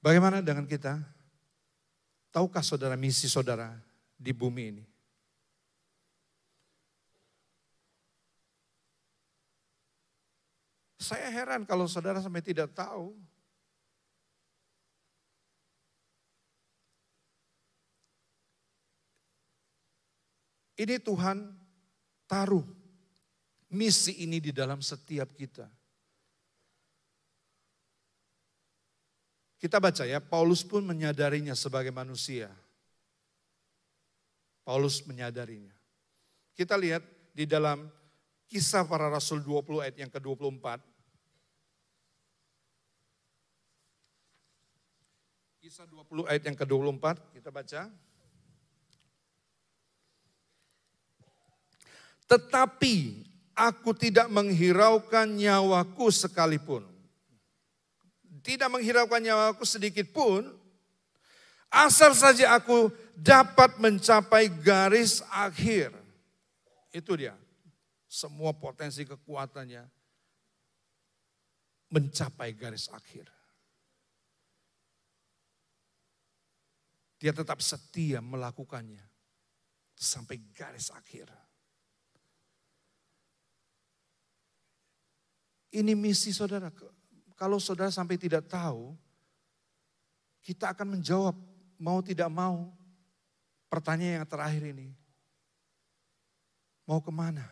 Bagaimana 0.00 0.40
dengan 0.40 0.64
kita? 0.64 0.96
Tahukah 2.30 2.62
saudara 2.62 2.94
misi 2.94 3.26
saudara 3.26 3.74
di 4.14 4.30
bumi 4.30 4.64
ini? 4.70 4.84
Saya 11.00 11.26
heran 11.32 11.66
kalau 11.66 11.90
saudara 11.90 12.22
sampai 12.22 12.38
tidak 12.38 12.70
tahu. 12.70 13.18
Ini 20.78 20.96
Tuhan 21.02 21.50
taruh 22.30 22.64
misi 23.74 24.22
ini 24.22 24.38
di 24.38 24.54
dalam 24.54 24.78
setiap 24.80 25.34
kita. 25.34 25.79
Kita 29.60 29.76
baca 29.76 30.08
ya, 30.08 30.24
Paulus 30.24 30.64
pun 30.64 30.80
menyadarinya 30.80 31.52
sebagai 31.52 31.92
manusia. 31.92 32.48
Paulus 34.64 35.04
menyadarinya. 35.04 35.76
Kita 36.56 36.80
lihat 36.80 37.04
di 37.36 37.44
dalam 37.44 37.92
kisah 38.48 38.88
para 38.88 39.12
rasul 39.12 39.44
20 39.44 39.84
ayat 39.84 39.96
yang 40.00 40.08
ke-24. 40.08 40.80
Kisah 45.60 45.84
20 45.92 46.24
ayat 46.24 46.42
yang 46.48 46.56
ke-24, 46.56 47.04
kita 47.36 47.52
baca. 47.52 47.92
Tetapi 52.24 52.96
aku 53.52 53.92
tidak 53.92 54.32
menghiraukan 54.32 55.28
nyawaku 55.28 56.08
sekalipun 56.08 56.99
tidak 58.40 58.72
menghiraukan 58.72 59.20
nyawaku 59.20 59.64
sedikit 59.68 60.08
pun, 60.10 60.44
asal 61.70 62.16
saja 62.16 62.56
aku 62.56 62.90
dapat 63.14 63.76
mencapai 63.78 64.48
garis 64.48 65.20
akhir. 65.30 65.92
Itu 66.90 67.14
dia. 67.14 67.36
Semua 68.10 68.50
potensi 68.50 69.06
kekuatannya 69.06 69.86
mencapai 71.90 72.50
garis 72.58 72.90
akhir. 72.90 73.30
Dia 77.20 77.36
tetap 77.36 77.60
setia 77.60 78.24
melakukannya 78.24 79.04
sampai 79.92 80.40
garis 80.56 80.88
akhir. 80.88 81.28
Ini 85.70 85.94
misi 85.94 86.34
saudara 86.34 86.72
kalau 87.40 87.56
saudara 87.56 87.88
sampai 87.88 88.20
tidak 88.20 88.44
tahu, 88.52 88.92
kita 90.44 90.76
akan 90.76 91.00
menjawab 91.00 91.32
mau 91.80 92.04
tidak 92.04 92.28
mau 92.28 92.68
pertanyaan 93.72 94.20
yang 94.20 94.28
terakhir 94.28 94.60
ini. 94.60 94.92
Mau 96.84 97.00
ke 97.00 97.08
mana? 97.08 97.48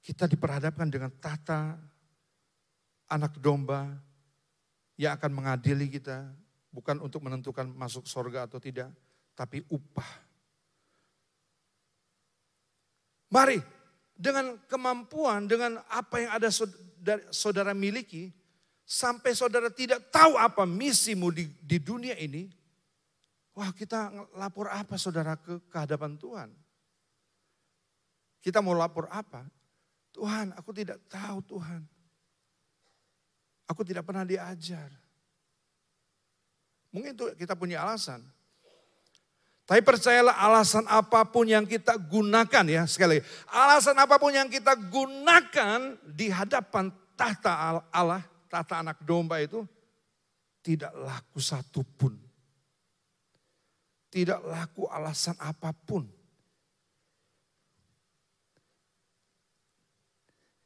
Kita 0.00 0.24
diperhadapkan 0.24 0.88
dengan 0.88 1.12
tata 1.20 1.76
anak 3.12 3.36
domba 3.36 3.84
yang 4.96 5.12
akan 5.20 5.28
mengadili 5.36 5.92
kita. 5.92 6.24
Bukan 6.72 7.04
untuk 7.04 7.20
menentukan 7.20 7.68
masuk 7.68 8.08
surga 8.08 8.48
atau 8.48 8.56
tidak, 8.56 8.88
tapi 9.36 9.60
upah. 9.68 10.08
Mari 13.28 13.60
dengan 14.16 14.56
kemampuan, 14.70 15.44
dengan 15.50 15.82
apa 15.90 16.16
yang 16.22 16.32
ada 16.32 16.48
saudara 17.32 17.72
miliki, 17.72 18.32
sampai 18.84 19.32
saudara 19.34 19.70
tidak 19.70 20.10
tahu 20.10 20.34
apa 20.34 20.66
misimu 20.66 21.30
di, 21.30 21.46
di 21.62 21.78
dunia 21.78 22.18
ini, 22.18 22.50
wah 23.54 23.70
kita 23.70 24.10
lapor 24.34 24.70
apa 24.70 24.98
saudara 24.98 25.38
ke 25.38 25.58
kehadapan 25.70 26.18
Tuhan? 26.18 26.50
Kita 28.40 28.64
mau 28.64 28.72
lapor 28.72 29.06
apa? 29.12 29.44
Tuhan, 30.16 30.56
aku 30.56 30.70
tidak 30.72 30.98
tahu 31.06 31.38
Tuhan. 31.44 31.84
Aku 33.70 33.86
tidak 33.86 34.02
pernah 34.02 34.26
diajar. 34.26 34.90
Mungkin 36.90 37.14
itu 37.14 37.26
kita 37.38 37.54
punya 37.54 37.86
alasan. 37.86 38.24
Tapi 39.70 39.86
percayalah 39.86 40.34
alasan 40.34 40.82
apa 40.90 41.22
pun 41.30 41.46
yang 41.46 41.62
kita 41.62 41.94
gunakan 41.94 42.66
ya 42.66 42.82
sekali 42.90 43.22
lagi. 43.22 43.24
Alasan 43.54 43.94
apa 44.02 44.18
pun 44.18 44.34
yang 44.34 44.50
kita 44.50 44.74
gunakan 44.74 45.94
di 46.10 46.26
hadapan 46.26 46.90
tahta 47.14 47.78
Allah, 47.94 48.26
tahta 48.50 48.82
anak 48.82 48.98
domba 49.06 49.38
itu 49.38 49.62
tidak 50.58 50.90
laku 50.90 51.38
satupun. 51.38 52.18
Tidak 54.10 54.42
laku 54.42 54.90
alasan 54.90 55.38
apa 55.38 55.70
pun. 55.70 56.02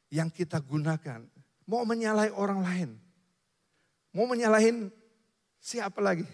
Yang 0.08 0.32
kita 0.32 0.64
gunakan. 0.64 1.28
Mau 1.68 1.84
menyalahi 1.84 2.32
orang 2.32 2.60
lain. 2.64 2.90
Mau 4.16 4.24
menyalahin 4.24 4.88
siapa 5.60 6.00
lagi? 6.00 6.24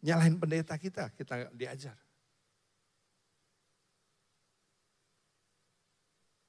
Nyalahin 0.00 0.40
pendeta 0.40 0.74
kita, 0.80 1.12
kita 1.12 1.52
diajar. 1.52 1.96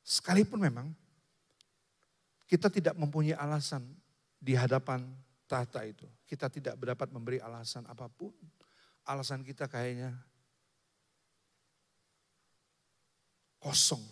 Sekalipun 0.04 0.60
memang 0.60 0.88
kita 2.48 2.68
tidak 2.68 3.00
mempunyai 3.00 3.36
alasan 3.36 3.84
di 4.36 4.56
hadapan 4.56 5.08
tahta 5.48 5.88
itu. 5.88 6.04
Kita 6.28 6.52
tidak 6.52 6.76
dapat 6.80 7.08
memberi 7.12 7.40
alasan 7.40 7.88
apa 7.88 8.12
pun. 8.12 8.36
Alasan 9.08 9.44
kita 9.44 9.72
kayaknya 9.72 10.12
kosong. 13.60 14.04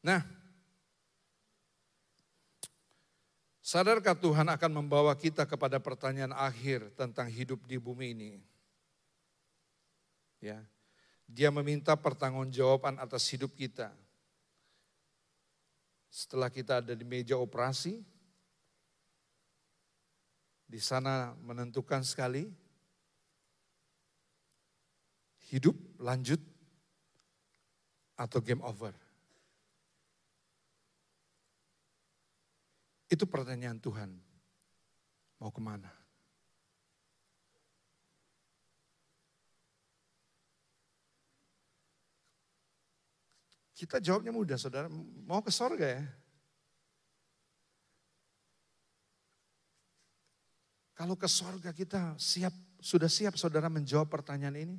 Nah, 0.00 0.39
Sadarkah 3.70 4.18
Tuhan 4.18 4.50
akan 4.50 4.82
membawa 4.82 5.14
kita 5.14 5.46
kepada 5.46 5.78
pertanyaan 5.78 6.34
akhir 6.34 6.90
tentang 6.98 7.30
hidup 7.30 7.62
di 7.70 7.78
bumi 7.78 8.18
ini? 8.18 8.32
Ya. 10.42 10.66
Dia 11.30 11.54
meminta 11.54 11.94
pertanggungjawaban 11.94 12.98
atas 12.98 13.30
hidup 13.30 13.54
kita. 13.54 13.94
Setelah 16.10 16.50
kita 16.50 16.82
ada 16.82 16.98
di 16.98 17.06
meja 17.06 17.38
operasi, 17.38 18.02
di 20.66 20.82
sana 20.82 21.38
menentukan 21.38 22.02
sekali 22.02 22.50
hidup 25.46 25.78
lanjut 26.02 26.42
atau 28.18 28.42
game 28.42 28.66
over. 28.66 29.09
Itu 33.10 33.26
pertanyaan 33.26 33.82
Tuhan. 33.82 34.14
Mau 35.42 35.50
ke 35.50 35.58
mana? 35.58 35.90
Kita 43.74 43.98
jawabnya 43.98 44.30
mudah, 44.30 44.60
saudara. 44.60 44.86
Mau 45.26 45.42
ke 45.42 45.50
sorga 45.50 45.88
ya? 45.98 46.04
Kalau 50.94 51.16
ke 51.16 51.24
sorga 51.24 51.72
kita 51.72 52.12
siap, 52.20 52.52
sudah 52.76 53.08
siap 53.08 53.40
saudara 53.40 53.72
menjawab 53.72 54.12
pertanyaan 54.12 54.68
ini? 54.68 54.76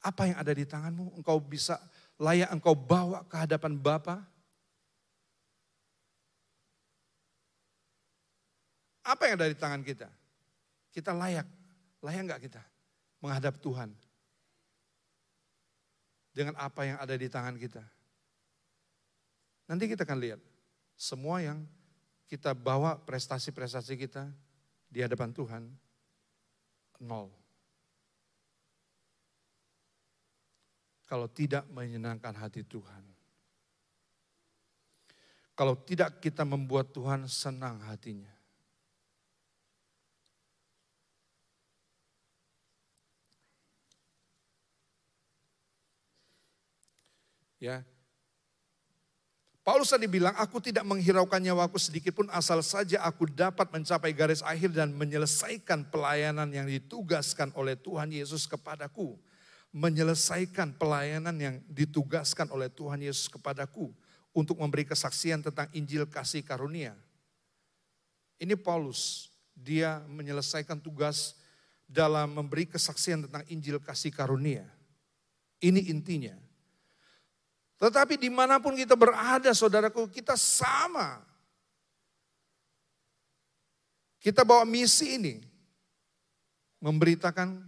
Apa 0.00 0.32
yang 0.32 0.40
ada 0.40 0.56
di 0.56 0.64
tanganmu? 0.64 1.20
Engkau 1.20 1.36
bisa 1.44 1.76
layak 2.16 2.48
engkau 2.48 2.72
bawa 2.72 3.20
ke 3.28 3.36
hadapan 3.36 3.76
Bapa? 3.76 4.33
Apa 9.04 9.28
yang 9.28 9.36
ada 9.36 9.52
di 9.52 9.58
tangan 9.58 9.84
kita? 9.84 10.08
Kita 10.88 11.12
layak, 11.12 11.44
layak 12.00 12.22
enggak 12.24 12.42
kita 12.48 12.62
menghadap 13.20 13.60
Tuhan? 13.60 13.92
Dengan 16.34 16.58
apa 16.58 16.82
yang 16.82 16.98
ada 16.98 17.14
di 17.14 17.28
tangan 17.30 17.54
kita. 17.54 17.84
Nanti 19.70 19.86
kita 19.86 20.02
akan 20.02 20.18
lihat 20.18 20.40
semua 20.98 21.38
yang 21.38 21.62
kita 22.26 22.56
bawa 22.56 22.98
prestasi-prestasi 22.98 23.94
kita 23.94 24.26
di 24.90 24.98
hadapan 24.98 25.30
Tuhan 25.30 25.62
nol. 27.06 27.30
Kalau 31.06 31.30
tidak 31.30 31.68
menyenangkan 31.70 32.34
hati 32.34 32.66
Tuhan. 32.66 33.04
Kalau 35.54 35.78
tidak 35.86 36.18
kita 36.18 36.42
membuat 36.42 36.90
Tuhan 36.90 37.30
senang 37.30 37.78
hatinya. 37.86 38.33
Ya. 47.64 47.80
Paulus 49.64 49.88
tadi 49.88 50.04
bilang, 50.04 50.36
aku 50.36 50.60
tidak 50.60 50.84
menghiraukan 50.84 51.40
nyawaku 51.40 51.80
sedikit 51.80 52.12
pun 52.12 52.28
asal 52.28 52.60
saja 52.60 53.00
aku 53.00 53.24
dapat 53.24 53.72
mencapai 53.72 54.12
garis 54.12 54.44
akhir 54.44 54.76
dan 54.76 54.92
menyelesaikan 54.92 55.88
pelayanan 55.88 56.52
yang 56.52 56.68
ditugaskan 56.68 57.48
oleh 57.56 57.72
Tuhan 57.72 58.12
Yesus 58.12 58.44
kepadaku. 58.44 59.16
Menyelesaikan 59.72 60.76
pelayanan 60.76 61.32
yang 61.40 61.56
ditugaskan 61.72 62.52
oleh 62.52 62.68
Tuhan 62.68 63.00
Yesus 63.00 63.32
kepadaku 63.32 63.88
untuk 64.36 64.60
memberi 64.60 64.84
kesaksian 64.84 65.40
tentang 65.40 65.72
Injil 65.72 66.04
kasih 66.04 66.44
karunia. 66.44 66.92
Ini 68.36 68.60
Paulus, 68.60 69.32
dia 69.56 70.04
menyelesaikan 70.12 70.76
tugas 70.76 71.40
dalam 71.88 72.36
memberi 72.36 72.68
kesaksian 72.68 73.24
tentang 73.24 73.48
Injil 73.48 73.80
kasih 73.80 74.12
karunia. 74.12 74.68
Ini 75.64 75.88
intinya. 75.88 76.43
Tetapi 77.78 78.14
di 78.14 78.30
mana 78.30 78.62
pun 78.62 78.78
kita 78.78 78.94
berada 78.94 79.50
saudaraku, 79.50 80.06
kita 80.06 80.38
sama. 80.38 81.18
Kita 84.22 84.46
bawa 84.46 84.62
misi 84.62 85.18
ini. 85.18 85.34
Memberitakan 86.84 87.64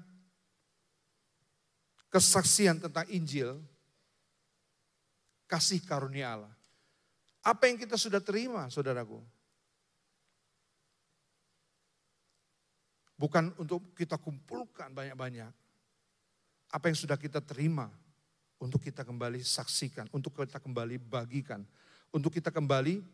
kesaksian 2.13 2.81
tentang 2.81 3.09
Injil, 3.09 3.57
kasih 5.49 5.81
karunia 5.85 6.37
Allah. 6.37 6.55
Apa 7.41 7.69
yang 7.69 7.81
kita 7.81 7.97
sudah 7.97 8.21
terima 8.21 8.69
saudaraku? 8.69 9.25
Bukan 13.17 13.57
untuk 13.57 13.97
kita 13.97 14.21
kumpulkan 14.21 14.93
banyak-banyak. 14.93 15.49
Apa 16.69 16.85
yang 16.93 16.99
sudah 16.99 17.17
kita 17.17 17.41
terima 17.41 17.89
untuk 18.57 18.81
kita 18.81 19.05
kembali 19.05 19.45
saksikan, 19.45 20.09
untuk 20.13 20.33
kita 20.33 20.61
kembali 20.61 20.97
bagikan, 20.97 21.61
untuk 22.13 22.33
kita 22.33 22.49
kembali 22.49 23.05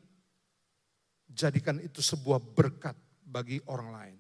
jadikan 1.33 1.81
itu 1.83 1.99
sebuah 1.99 2.39
berkat 2.39 2.95
bagi 3.25 3.59
orang 3.67 3.91
lain. 3.91 4.19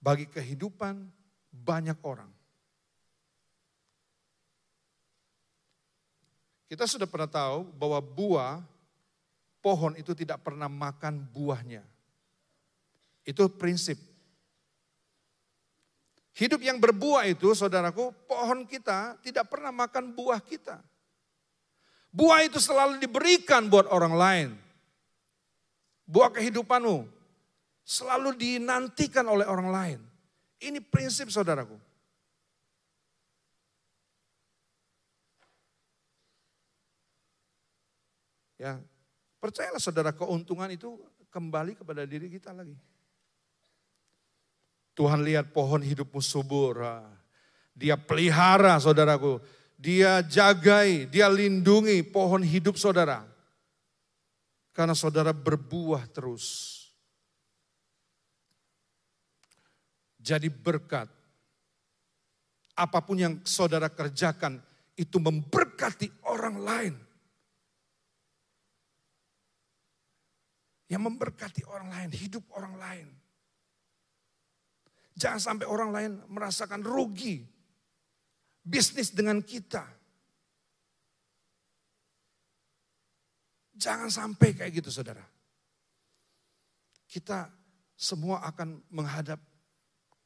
Bagi 0.00 0.24
kehidupan 0.28 0.96
banyak 1.52 1.98
orang. 2.04 2.30
Kita 6.70 6.86
sudah 6.86 7.04
pernah 7.10 7.26
tahu 7.26 7.66
bahwa 7.74 7.98
buah 7.98 8.62
pohon 9.58 9.92
itu 9.98 10.14
tidak 10.16 10.40
pernah 10.40 10.70
makan 10.70 11.20
buahnya. 11.34 11.84
Itu 13.26 13.50
prinsip 13.52 13.98
Hidup 16.30 16.62
yang 16.62 16.78
berbuah 16.78 17.26
itu, 17.26 17.50
saudaraku, 17.52 18.14
pohon 18.30 18.62
kita 18.62 19.18
tidak 19.20 19.50
pernah 19.50 19.74
makan 19.74 20.14
buah 20.14 20.38
kita. 20.38 20.78
Buah 22.10 22.42
itu 22.46 22.58
selalu 22.58 22.98
diberikan 23.02 23.70
buat 23.70 23.86
orang 23.90 24.14
lain. 24.14 24.48
Buah 26.06 26.34
kehidupanmu 26.34 27.06
selalu 27.86 28.34
dinantikan 28.38 29.26
oleh 29.26 29.46
orang 29.46 29.70
lain. 29.70 30.00
Ini 30.62 30.82
prinsip 30.82 31.30
saudaraku. 31.30 31.78
Ya, 38.60 38.76
percayalah 39.40 39.80
saudara 39.80 40.12
keuntungan 40.12 40.68
itu 40.68 41.00
kembali 41.32 41.78
kepada 41.78 42.04
diri 42.04 42.28
kita 42.28 42.52
lagi. 42.52 42.76
Tuhan 45.00 45.24
lihat 45.24 45.56
pohon 45.56 45.80
hidupmu 45.80 46.20
subur. 46.20 46.84
Dia 47.72 47.96
pelihara 47.96 48.76
saudaraku. 48.76 49.40
Dia 49.80 50.20
jagai, 50.20 51.08
dia 51.08 51.24
lindungi 51.32 52.04
pohon 52.04 52.44
hidup 52.44 52.76
saudara. 52.76 53.24
Karena 54.76 54.92
saudara 54.92 55.32
berbuah 55.32 56.04
terus. 56.12 56.76
Jadi 60.20 60.52
berkat. 60.52 61.08
Apa 62.76 63.00
pun 63.00 63.16
yang 63.16 63.40
saudara 63.48 63.88
kerjakan 63.88 64.60
itu 65.00 65.16
memberkati 65.16 66.28
orang 66.28 66.60
lain. 66.60 66.94
Yang 70.92 71.02
memberkati 71.08 71.64
orang 71.64 71.88
lain, 71.88 72.10
hidup 72.12 72.44
orang 72.52 72.76
lain. 72.76 73.19
Jangan 75.20 75.36
sampai 75.36 75.66
orang 75.68 75.90
lain 75.92 76.12
merasakan 76.32 76.80
rugi 76.80 77.44
bisnis 78.64 79.12
dengan 79.12 79.44
kita. 79.44 79.84
Jangan 83.76 84.08
sampai 84.08 84.56
kayak 84.56 84.80
gitu 84.80 84.88
saudara. 84.88 85.20
Kita 87.04 87.52
semua 88.00 88.40
akan 88.48 88.80
menghadap 88.88 89.36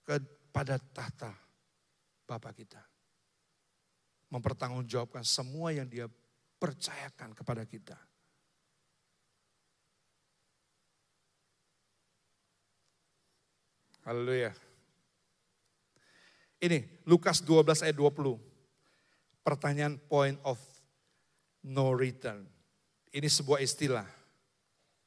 kepada 0.06 0.78
tahta 0.78 1.34
Bapak 2.22 2.54
kita. 2.54 2.82
Mempertanggungjawabkan 4.30 5.26
semua 5.26 5.74
yang 5.74 5.90
dia 5.90 6.06
percayakan 6.62 7.34
kepada 7.34 7.66
kita. 7.66 7.98
Haleluya. 14.06 14.73
Ini 16.62 17.06
Lukas 17.08 17.42
12 17.42 17.84
ayat 17.84 17.96
20. 17.96 18.38
Pertanyaan 19.44 20.00
point 20.08 20.38
of 20.46 20.56
no 21.66 21.92
return. 21.92 22.44
Ini 23.14 23.28
sebuah 23.28 23.60
istilah. 23.62 24.06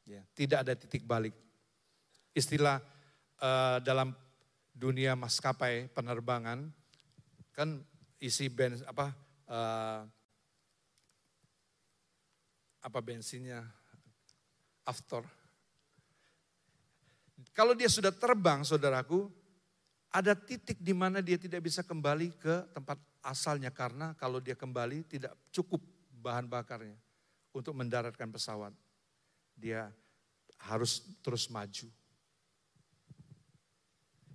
Ya, 0.07 0.23
tidak 0.31 0.63
ada 0.63 0.73
titik 0.73 1.03
balik. 1.03 1.35
Istilah 2.31 2.79
uh, 3.41 3.77
dalam 3.83 4.15
dunia 4.71 5.17
maskapai 5.17 5.89
penerbangan 5.89 6.69
kan 7.51 7.81
isi 8.21 8.45
bens 8.45 8.85
apa 8.85 9.09
uh, 9.49 10.05
apa 12.85 12.99
bensinnya 13.01 13.65
after. 14.87 15.25
Kalau 17.51 17.73
dia 17.73 17.89
sudah 17.89 18.13
terbang, 18.13 18.61
saudaraku, 18.61 19.27
ada 20.17 20.33
titik 20.33 20.81
di 20.81 20.97
mana 20.97 21.21
dia 21.21 21.37
tidak 21.37 21.61
bisa 21.61 21.85
kembali 21.85 22.33
ke 22.41 22.73
tempat 22.73 22.97
asalnya 23.21 23.69
karena 23.69 24.17
kalau 24.17 24.41
dia 24.41 24.57
kembali 24.57 25.05
tidak 25.05 25.37
cukup 25.53 25.77
bahan 26.09 26.49
bakarnya 26.49 26.97
untuk 27.53 27.77
mendaratkan 27.77 28.25
pesawat. 28.33 28.73
Dia 29.53 29.93
harus 30.57 31.05
terus 31.21 31.45
maju. 31.53 31.85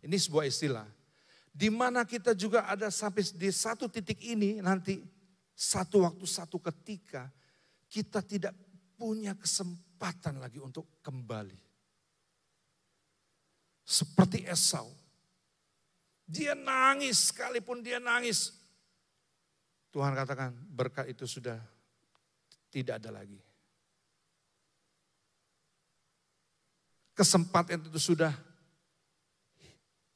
Ini 0.07 0.16
sebuah 0.23 0.47
istilah. 0.47 0.87
Di 1.51 1.66
mana 1.66 2.07
kita 2.07 2.31
juga 2.38 2.71
ada 2.71 2.87
sampai 2.87 3.27
di 3.35 3.51
satu 3.51 3.90
titik 3.90 4.23
ini 4.23 4.62
nanti 4.62 5.03
satu 5.51 6.07
waktu 6.07 6.25
satu 6.31 6.62
ketika 6.62 7.27
kita 7.90 8.23
tidak 8.23 8.55
punya 8.95 9.35
kesempatan 9.35 10.38
lagi 10.38 10.62
untuk 10.62 10.87
kembali. 11.03 11.59
Seperti 13.83 14.47
Esau 14.47 15.02
dia 16.33 16.57
nangis, 16.57 17.29
sekalipun 17.29 17.85
dia 17.85 18.01
nangis. 18.01 18.57
Tuhan 19.92 20.16
katakan 20.16 20.57
berkat 20.73 21.12
itu 21.12 21.29
sudah 21.29 21.61
tidak 22.73 22.97
ada 23.05 23.12
lagi. 23.21 23.37
Kesempatan 27.12 27.85
itu 27.85 28.01
sudah 28.01 28.33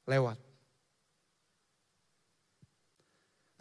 lewat. 0.08 0.40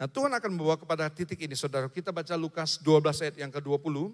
Nah 0.00 0.08
Tuhan 0.08 0.32
akan 0.32 0.50
membawa 0.56 0.80
kepada 0.80 1.12
titik 1.12 1.44
ini 1.44 1.52
saudara. 1.52 1.92
Kita 1.92 2.08
baca 2.16 2.32
Lukas 2.40 2.80
12 2.80 3.20
ayat 3.20 3.36
yang 3.36 3.52
ke-20. 3.52 4.12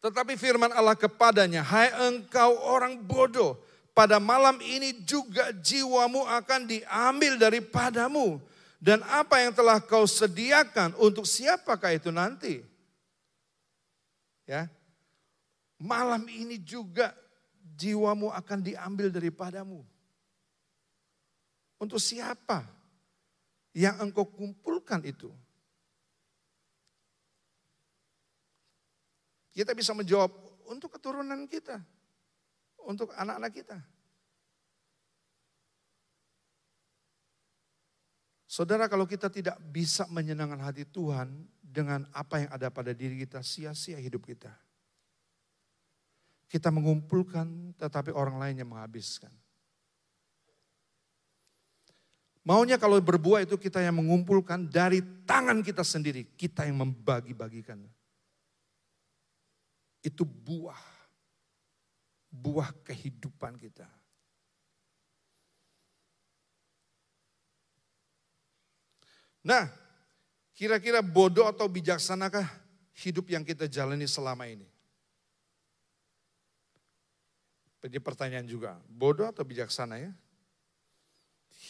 Tetapi 0.00 0.32
firman 0.40 0.72
Allah 0.72 0.96
kepadanya, 0.96 1.60
hai 1.60 1.92
engkau 2.08 2.56
orang 2.56 3.04
bodoh, 3.04 3.60
pada 4.00 4.16
malam 4.16 4.56
ini 4.64 4.96
juga 5.04 5.52
jiwamu 5.52 6.24
akan 6.24 6.64
diambil 6.64 7.36
daripadamu. 7.36 8.40
Dan 8.80 9.04
apa 9.04 9.44
yang 9.44 9.52
telah 9.52 9.76
kau 9.76 10.08
sediakan 10.08 10.96
untuk 10.96 11.28
siapakah 11.28 11.92
itu 11.92 12.08
nanti? 12.08 12.64
Ya. 14.48 14.72
Malam 15.76 16.24
ini 16.32 16.56
juga 16.56 17.12
jiwamu 17.76 18.32
akan 18.32 18.64
diambil 18.64 19.12
daripadamu. 19.12 19.84
Untuk 21.76 22.00
siapa 22.00 22.64
yang 23.76 24.00
engkau 24.00 24.24
kumpulkan 24.24 25.04
itu? 25.04 25.28
Kita 29.52 29.76
bisa 29.76 29.92
menjawab 29.92 30.32
untuk 30.72 30.88
keturunan 30.96 31.44
kita 31.44 31.84
untuk 32.86 33.12
anak-anak 33.16 33.52
kita. 33.52 33.78
Saudara, 38.50 38.90
kalau 38.90 39.06
kita 39.06 39.30
tidak 39.30 39.54
bisa 39.70 40.10
menyenangkan 40.10 40.58
hati 40.58 40.82
Tuhan 40.82 41.46
dengan 41.62 42.02
apa 42.10 42.42
yang 42.42 42.50
ada 42.50 42.66
pada 42.66 42.90
diri 42.90 43.22
kita, 43.22 43.46
sia-sia 43.46 43.94
hidup 44.02 44.26
kita. 44.26 44.50
Kita 46.50 46.74
mengumpulkan, 46.74 47.78
tetapi 47.78 48.10
orang 48.10 48.42
lain 48.42 48.58
yang 48.58 48.74
menghabiskan. 48.74 49.30
Maunya 52.42 52.74
kalau 52.74 52.98
berbuah 52.98 53.46
itu 53.46 53.54
kita 53.54 53.78
yang 53.78 54.02
mengumpulkan 54.02 54.66
dari 54.66 54.98
tangan 55.22 55.62
kita 55.62 55.86
sendiri, 55.86 56.26
kita 56.34 56.66
yang 56.66 56.82
membagi-bagikan. 56.82 57.78
Itu 60.02 60.26
buah 60.26 60.89
buah 62.30 62.70
kehidupan 62.86 63.58
kita. 63.58 63.86
Nah, 69.40 69.72
kira-kira 70.54 71.00
bodoh 71.02 71.48
atau 71.48 71.66
bijaksanakah 71.66 72.46
hidup 73.02 73.28
yang 73.32 73.42
kita 73.42 73.66
jalani 73.66 74.04
selama 74.06 74.46
ini? 74.46 74.68
Jadi 77.80 77.96
pertanyaan 77.96 78.44
juga, 78.44 78.76
bodoh 78.84 79.24
atau 79.24 79.40
bijaksana 79.40 79.96
ya? 79.96 80.12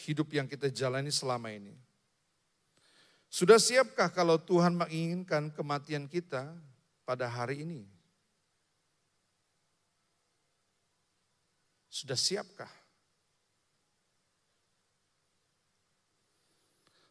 Hidup 0.03 0.35
yang 0.35 0.43
kita 0.43 0.67
jalani 0.67 1.07
selama 1.07 1.55
ini. 1.55 1.71
Sudah 3.31 3.55
siapkah 3.55 4.11
kalau 4.11 4.35
Tuhan 4.35 4.75
menginginkan 4.75 5.47
kematian 5.55 6.11
kita 6.11 6.51
pada 7.07 7.31
hari 7.31 7.63
ini? 7.63 7.87
Sudah 12.01 12.17
siapkah? 12.17 12.73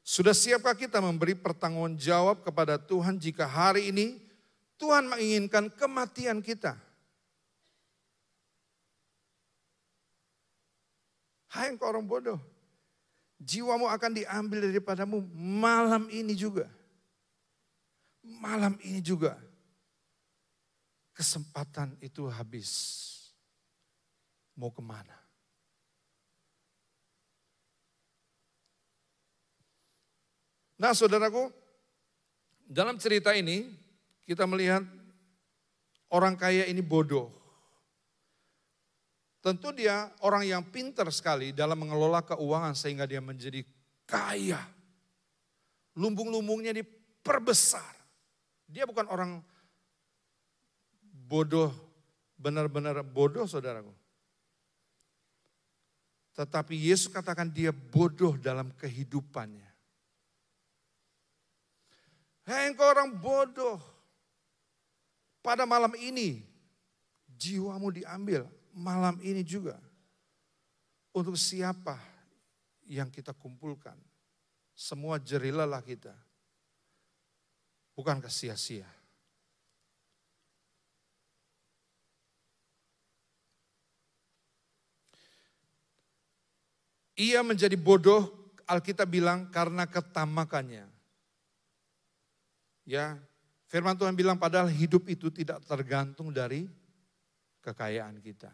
Sudah 0.02 0.34
siapkah 0.34 0.74
kita 0.74 0.98
memberi 0.98 1.38
pertanggung 1.38 1.94
jawab 1.94 2.42
kepada 2.42 2.74
Tuhan 2.74 3.14
jika 3.14 3.46
hari 3.46 3.94
ini 3.94 4.18
Tuhan 4.82 5.06
menginginkan 5.06 5.70
kematian 5.70 6.42
kita? 6.42 6.74
Hai 11.54 11.70
engkau 11.70 11.86
orang 11.86 12.02
bodoh, 12.02 12.42
jiwamu 13.38 13.86
akan 13.86 14.18
diambil 14.18 14.66
daripadamu 14.66 15.22
malam 15.38 16.10
ini 16.10 16.34
juga. 16.34 16.66
Malam 18.26 18.74
ini 18.82 18.98
juga. 18.98 19.38
Kesempatan 21.14 21.94
itu 22.02 22.26
habis. 22.26 23.19
Mau 24.58 24.72
ke 24.74 24.82
mana? 24.82 25.20
Nah 30.80 30.96
saudaraku, 30.96 31.52
dalam 32.64 32.96
cerita 32.96 33.36
ini 33.36 33.68
kita 34.24 34.48
melihat 34.48 34.80
orang 36.08 36.40
kaya 36.40 36.64
ini 36.64 36.80
bodoh. 36.80 37.28
Tentu 39.44 39.72
dia 39.76 40.08
orang 40.24 40.44
yang 40.48 40.64
pintar 40.64 41.08
sekali 41.12 41.52
dalam 41.52 41.84
mengelola 41.84 42.24
keuangan 42.24 42.72
sehingga 42.72 43.04
dia 43.04 43.20
menjadi 43.20 43.60
kaya. 44.08 44.60
Lumbung-lumbungnya 45.96 46.72
diperbesar. 46.72 47.92
Dia 48.64 48.88
bukan 48.88 49.04
orang 49.08 49.44
bodoh, 51.28 51.72
benar-benar 52.40 53.04
bodoh 53.04 53.44
saudaraku. 53.44 53.99
Tetapi 56.34 56.74
Yesus 56.78 57.10
katakan 57.10 57.50
dia 57.50 57.74
bodoh 57.74 58.38
dalam 58.38 58.70
kehidupannya. 58.78 59.66
Hei 62.46 62.70
engkau 62.70 62.86
orang 62.90 63.14
bodoh. 63.14 63.78
Pada 65.40 65.64
malam 65.64 65.96
ini 65.96 66.44
jiwamu 67.32 67.90
diambil 67.90 68.44
malam 68.74 69.18
ini 69.22 69.42
juga. 69.42 69.78
Untuk 71.10 71.34
siapa 71.34 71.98
yang 72.86 73.10
kita 73.10 73.34
kumpulkan. 73.34 73.98
Semua 74.74 75.18
jerilalah 75.18 75.82
kita. 75.82 76.14
Bukan 77.94 78.22
sia-sia. 78.30 78.99
Ia 87.20 87.44
menjadi 87.44 87.76
bodoh, 87.76 88.32
Alkitab 88.64 89.04
bilang 89.04 89.52
karena 89.52 89.84
ketamakannya. 89.84 90.88
Ya, 92.88 93.20
firman 93.68 93.92
Tuhan 93.92 94.16
bilang 94.16 94.40
padahal 94.40 94.72
hidup 94.72 95.04
itu 95.04 95.28
tidak 95.28 95.60
tergantung 95.68 96.32
dari 96.32 96.64
kekayaan 97.60 98.24
kita. 98.24 98.48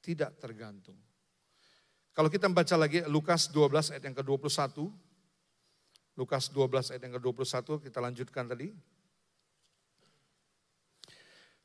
Tidak 0.00 0.40
tergantung. 0.40 0.96
Kalau 2.16 2.32
kita 2.32 2.48
membaca 2.48 2.72
lagi 2.80 3.04
Lukas 3.04 3.52
12 3.52 3.92
ayat 3.92 4.04
yang 4.08 4.16
ke-21. 4.16 4.88
Lukas 6.16 6.48
12 6.48 6.96
ayat 6.96 7.02
yang 7.04 7.14
ke-21 7.20 7.84
kita 7.84 7.98
lanjutkan 8.00 8.44
tadi. 8.48 8.72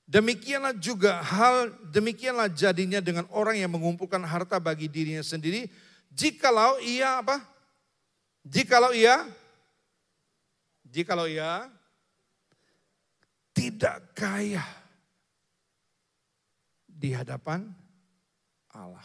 Demikianlah 0.06 0.78
juga 0.78 1.17
hal, 1.17 1.74
demikianlah 1.89 2.54
jadinya 2.54 3.02
dengan 3.02 3.26
orang 3.34 3.58
yang 3.58 3.74
mengumpulkan 3.74 4.21
harta 4.21 4.62
bagi 4.62 4.86
dirinya 4.86 5.26
sendiri. 5.26 5.65
Jikalau 6.15 6.80
ia 6.80 7.19
apa? 7.19 7.43
Jikalau 8.47 8.95
ia, 8.95 9.28
jikalau 10.88 11.28
ia 11.28 11.67
tidak 13.51 14.15
kaya 14.15 14.63
di 16.88 17.12
hadapan 17.12 17.67
Allah. 18.71 19.04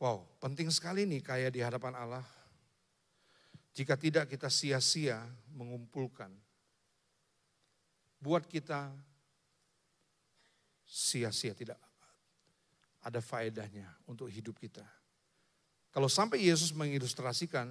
Wow, 0.00 0.24
penting 0.40 0.72
sekali 0.72 1.04
nih 1.04 1.20
kaya 1.20 1.52
di 1.52 1.60
hadapan 1.60 1.92
Allah. 1.92 2.24
Jika 3.76 4.00
tidak 4.00 4.32
kita 4.32 4.48
sia-sia 4.48 5.20
mengumpulkan. 5.52 6.32
Buat 8.16 8.48
kita 8.48 8.88
sia-sia 10.90 11.54
tidak 11.54 11.78
ada 13.00 13.22
faedahnya 13.22 13.86
untuk 14.10 14.26
hidup 14.26 14.58
kita. 14.58 14.82
Kalau 15.94 16.10
sampai 16.10 16.42
Yesus 16.42 16.74
mengilustrasikan 16.74 17.70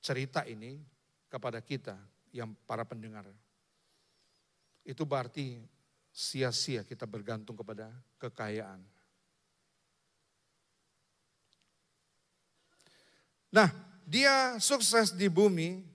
cerita 0.00 0.44
ini 0.48 0.80
kepada 1.28 1.60
kita, 1.60 1.96
yang 2.34 2.50
para 2.66 2.82
pendengar. 2.82 3.22
Itu 4.82 5.06
berarti 5.06 5.62
sia-sia 6.10 6.82
kita 6.82 7.06
bergantung 7.06 7.54
kepada 7.54 7.94
kekayaan. 8.18 8.82
Nah, 13.54 13.70
dia 14.02 14.58
sukses 14.58 15.14
di 15.14 15.30
bumi, 15.30 15.86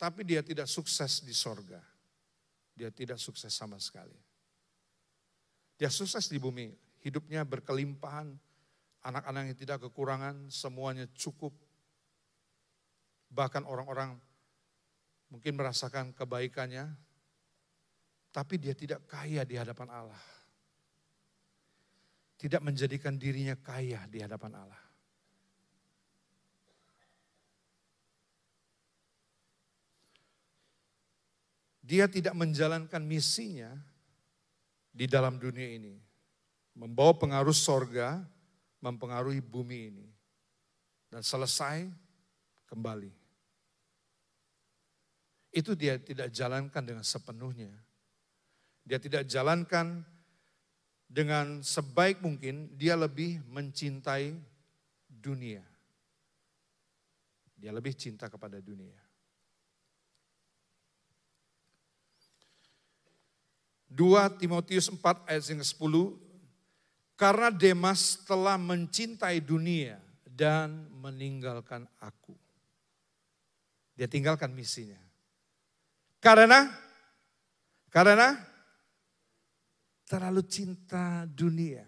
tapi 0.00 0.24
dia 0.24 0.40
tidak 0.40 0.64
sukses 0.64 1.20
di 1.20 1.36
sorga. 1.36 1.78
Dia 2.72 2.88
tidak 2.88 3.20
sukses 3.20 3.52
sama 3.52 3.76
sekali. 3.76 4.16
Dia 5.82 5.90
sukses 5.90 6.30
di 6.30 6.38
bumi, 6.38 6.70
hidupnya 7.02 7.42
berkelimpahan, 7.42 8.30
anak-anak 9.02 9.50
yang 9.50 9.58
tidak 9.58 9.82
kekurangan, 9.82 10.46
semuanya 10.46 11.10
cukup. 11.18 11.50
Bahkan 13.34 13.66
orang-orang 13.66 14.14
mungkin 15.26 15.58
merasakan 15.58 16.14
kebaikannya, 16.14 16.86
tapi 18.30 18.62
dia 18.62 18.78
tidak 18.78 19.02
kaya 19.10 19.42
di 19.42 19.58
hadapan 19.58 19.90
Allah. 19.90 20.22
Tidak 22.38 22.62
menjadikan 22.62 23.18
dirinya 23.18 23.58
kaya 23.58 24.06
di 24.06 24.22
hadapan 24.22 24.62
Allah. 24.62 24.82
Dia 31.82 32.06
tidak 32.06 32.38
menjalankan 32.38 33.02
misinya 33.02 33.90
di 34.92 35.08
dalam 35.08 35.40
dunia 35.40 35.66
ini. 35.66 35.96
Membawa 36.76 37.16
pengaruh 37.16 37.56
sorga, 37.56 38.20
mempengaruhi 38.84 39.40
bumi 39.40 39.78
ini. 39.92 40.06
Dan 41.08 41.20
selesai 41.20 41.88
kembali. 42.68 43.12
Itu 45.52 45.76
dia 45.76 46.00
tidak 46.00 46.32
jalankan 46.32 46.80
dengan 46.80 47.04
sepenuhnya. 47.04 47.72
Dia 48.88 48.96
tidak 48.96 49.28
jalankan 49.28 50.00
dengan 51.12 51.60
sebaik 51.60 52.24
mungkin, 52.24 52.72
dia 52.72 52.96
lebih 52.96 53.44
mencintai 53.52 54.32
dunia. 55.12 55.60
Dia 57.60 57.68
lebih 57.68 57.92
cinta 57.92 58.32
kepada 58.32 58.64
dunia. 58.64 59.01
Dua 63.92 64.32
Timotius 64.32 64.88
4 64.88 65.28
ayat 65.28 65.44
yang 65.52 65.60
10, 65.60 65.76
karena 67.12 67.52
Demas 67.52 68.24
telah 68.24 68.56
mencintai 68.56 69.36
dunia 69.44 70.00
dan 70.24 70.88
meninggalkan 70.96 71.84
aku. 72.00 72.32
Dia 73.92 74.08
tinggalkan 74.08 74.56
misinya. 74.56 74.96
Karena 76.24 76.72
karena 77.92 78.32
terlalu 80.08 80.40
cinta 80.48 81.28
dunia. 81.28 81.84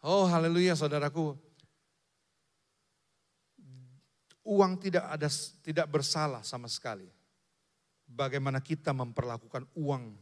Oh 0.00 0.24
haleluya 0.24 0.72
saudaraku. 0.72 1.49
Uang 4.44 4.72
tidak 4.80 5.04
ada 5.08 5.28
tidak 5.60 5.86
bersalah 5.90 6.40
sama 6.40 6.66
sekali. 6.70 7.08
Bagaimana 8.10 8.58
kita 8.58 8.90
memperlakukan 8.90 9.70
uang 9.78 10.16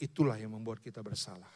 itulah 0.00 0.38
yang 0.38 0.54
membuat 0.54 0.80
kita 0.80 1.04
bersalah. 1.04 1.50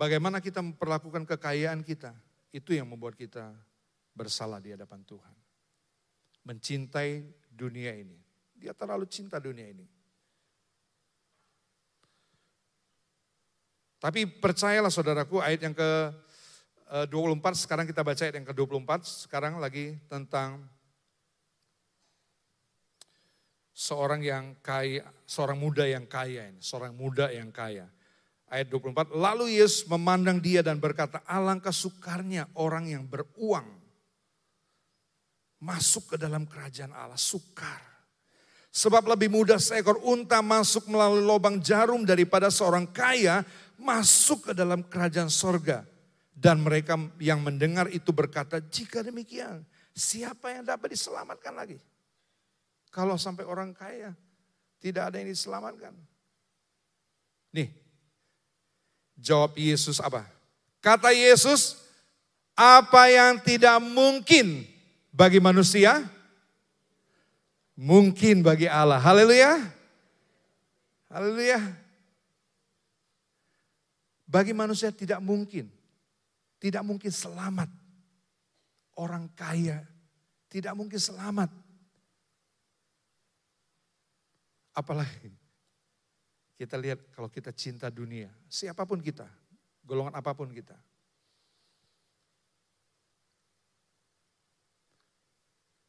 Bagaimana 0.00 0.40
kita 0.40 0.64
memperlakukan 0.64 1.28
kekayaan 1.28 1.84
kita, 1.84 2.16
itu 2.56 2.72
yang 2.72 2.88
membuat 2.88 3.20
kita 3.20 3.52
bersalah 4.16 4.56
di 4.56 4.72
hadapan 4.72 5.04
Tuhan. 5.04 5.36
Mencintai 6.48 7.20
dunia 7.52 7.92
ini. 7.92 8.16
Dia 8.56 8.72
terlalu 8.72 9.04
cinta 9.12 9.36
dunia 9.36 9.68
ini. 9.68 9.84
Tapi 14.00 14.24
percayalah 14.24 14.88
saudaraku 14.88 15.44
ayat 15.44 15.68
yang 15.68 15.76
ke 15.76 15.90
24, 16.90 17.54
eh, 17.54 17.58
sekarang 17.62 17.86
kita 17.86 18.02
baca 18.02 18.18
ayat 18.18 18.34
yang 18.34 18.48
ke 18.50 18.54
24, 18.54 19.06
sekarang 19.06 19.62
lagi 19.62 19.94
tentang 20.10 20.66
seorang 23.70 24.18
yang 24.26 24.58
kaya, 24.58 25.06
seorang 25.22 25.54
muda 25.54 25.86
yang 25.86 26.04
kaya 26.10 26.50
ini, 26.50 26.58
seorang 26.58 26.90
muda 26.98 27.30
yang 27.30 27.54
kaya. 27.54 27.86
Ayat 28.50 28.66
24, 28.74 29.14
lalu 29.14 29.62
Yesus 29.62 29.86
memandang 29.86 30.42
dia 30.42 30.66
dan 30.66 30.82
berkata, 30.82 31.22
alangkah 31.22 31.70
sukarnya 31.70 32.50
orang 32.58 32.90
yang 32.90 33.06
beruang 33.06 33.70
masuk 35.62 36.14
ke 36.14 36.16
dalam 36.18 36.42
kerajaan 36.50 36.90
Allah, 36.90 37.20
sukar. 37.20 37.78
Sebab 38.74 39.06
lebih 39.06 39.30
mudah 39.30 39.62
seekor 39.62 39.98
unta 40.02 40.42
masuk 40.42 40.90
melalui 40.90 41.22
lubang 41.22 41.62
jarum 41.62 42.02
daripada 42.02 42.50
seorang 42.50 42.86
kaya 42.90 43.46
masuk 43.78 44.50
ke 44.50 44.52
dalam 44.54 44.82
kerajaan 44.82 45.30
sorga. 45.30 45.86
Dan 46.40 46.64
mereka 46.64 46.96
yang 47.20 47.44
mendengar 47.44 47.92
itu 47.92 48.16
berkata, 48.16 48.64
jika 48.64 49.04
demikian, 49.04 49.60
siapa 49.92 50.48
yang 50.56 50.64
dapat 50.64 50.96
diselamatkan 50.96 51.52
lagi? 51.52 51.76
Kalau 52.88 53.20
sampai 53.20 53.44
orang 53.44 53.76
kaya, 53.76 54.16
tidak 54.80 55.12
ada 55.12 55.20
yang 55.20 55.28
diselamatkan. 55.28 55.92
Nih, 57.52 57.68
Jawab 59.20 59.52
Yesus 59.60 60.00
apa? 60.00 60.24
Kata 60.80 61.12
Yesus, 61.12 61.76
apa 62.56 63.12
yang 63.12 63.36
tidak 63.44 63.76
mungkin 63.84 64.64
bagi 65.12 65.36
manusia, 65.36 66.00
mungkin 67.76 68.40
bagi 68.40 68.64
Allah. 68.64 68.96
Haleluya. 68.96 69.60
Haleluya. 71.12 71.60
Bagi 74.24 74.56
manusia 74.56 74.88
tidak 74.88 75.20
mungkin. 75.20 75.68
Tidak 76.60 76.84
mungkin 76.84 77.08
selamat. 77.08 77.72
Orang 79.00 79.32
kaya 79.32 79.80
tidak 80.50 80.74
mungkin 80.74 80.98
selamat. 80.98 81.48
Apalagi 84.74 85.30
kita 86.58 86.76
lihat 86.76 87.00
kalau 87.14 87.30
kita 87.30 87.54
cinta 87.54 87.88
dunia, 87.88 88.28
siapa 88.50 88.84
pun 88.84 89.00
kita, 89.00 89.24
golongan 89.86 90.12
apa 90.12 90.34
pun 90.34 90.50
kita. 90.50 90.76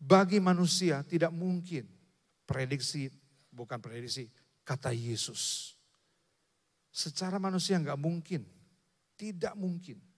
Bagi 0.01 0.41
manusia 0.41 1.05
tidak 1.05 1.29
mungkin 1.29 1.85
prediksi, 2.45 3.09
bukan 3.53 3.77
prediksi, 3.77 4.29
kata 4.65 4.93
Yesus. 4.93 5.73
Secara 6.89 7.37
manusia 7.37 7.77
nggak 7.77 8.01
mungkin, 8.01 8.41
tidak 9.13 9.53
mungkin. 9.53 10.10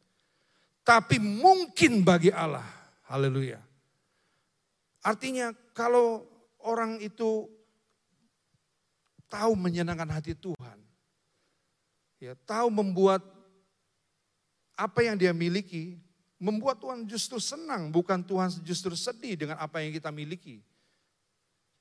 Tapi 0.84 1.16
mungkin 1.20 2.04
bagi 2.04 2.28
Allah, 2.30 2.68
haleluya. 3.08 3.60
Artinya 5.00 5.56
kalau 5.72 6.28
orang 6.60 7.00
itu 7.00 7.48
tahu 9.32 9.56
menyenangkan 9.56 10.12
hati 10.12 10.36
Tuhan. 10.36 10.80
Ya, 12.20 12.36
tahu 12.48 12.72
membuat 12.72 13.20
apa 14.80 15.04
yang 15.04 15.20
dia 15.20 15.36
miliki, 15.36 16.00
membuat 16.40 16.80
Tuhan 16.80 17.08
justru 17.08 17.40
senang, 17.40 17.92
bukan 17.92 18.24
Tuhan 18.24 18.52
justru 18.64 18.96
sedih 18.96 19.36
dengan 19.36 19.60
apa 19.60 19.84
yang 19.84 19.92
kita 19.92 20.12
miliki. 20.12 20.64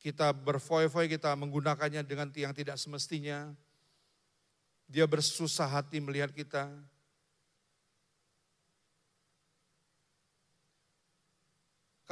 Kita 0.02 0.34
berfoy-foy, 0.34 1.06
kita 1.06 1.30
menggunakannya 1.38 2.02
dengan 2.02 2.26
yang 2.34 2.50
tidak 2.50 2.74
semestinya. 2.74 3.54
Dia 4.90 5.06
bersusah 5.06 5.66
hati 5.70 6.02
melihat 6.02 6.34
kita. 6.34 6.66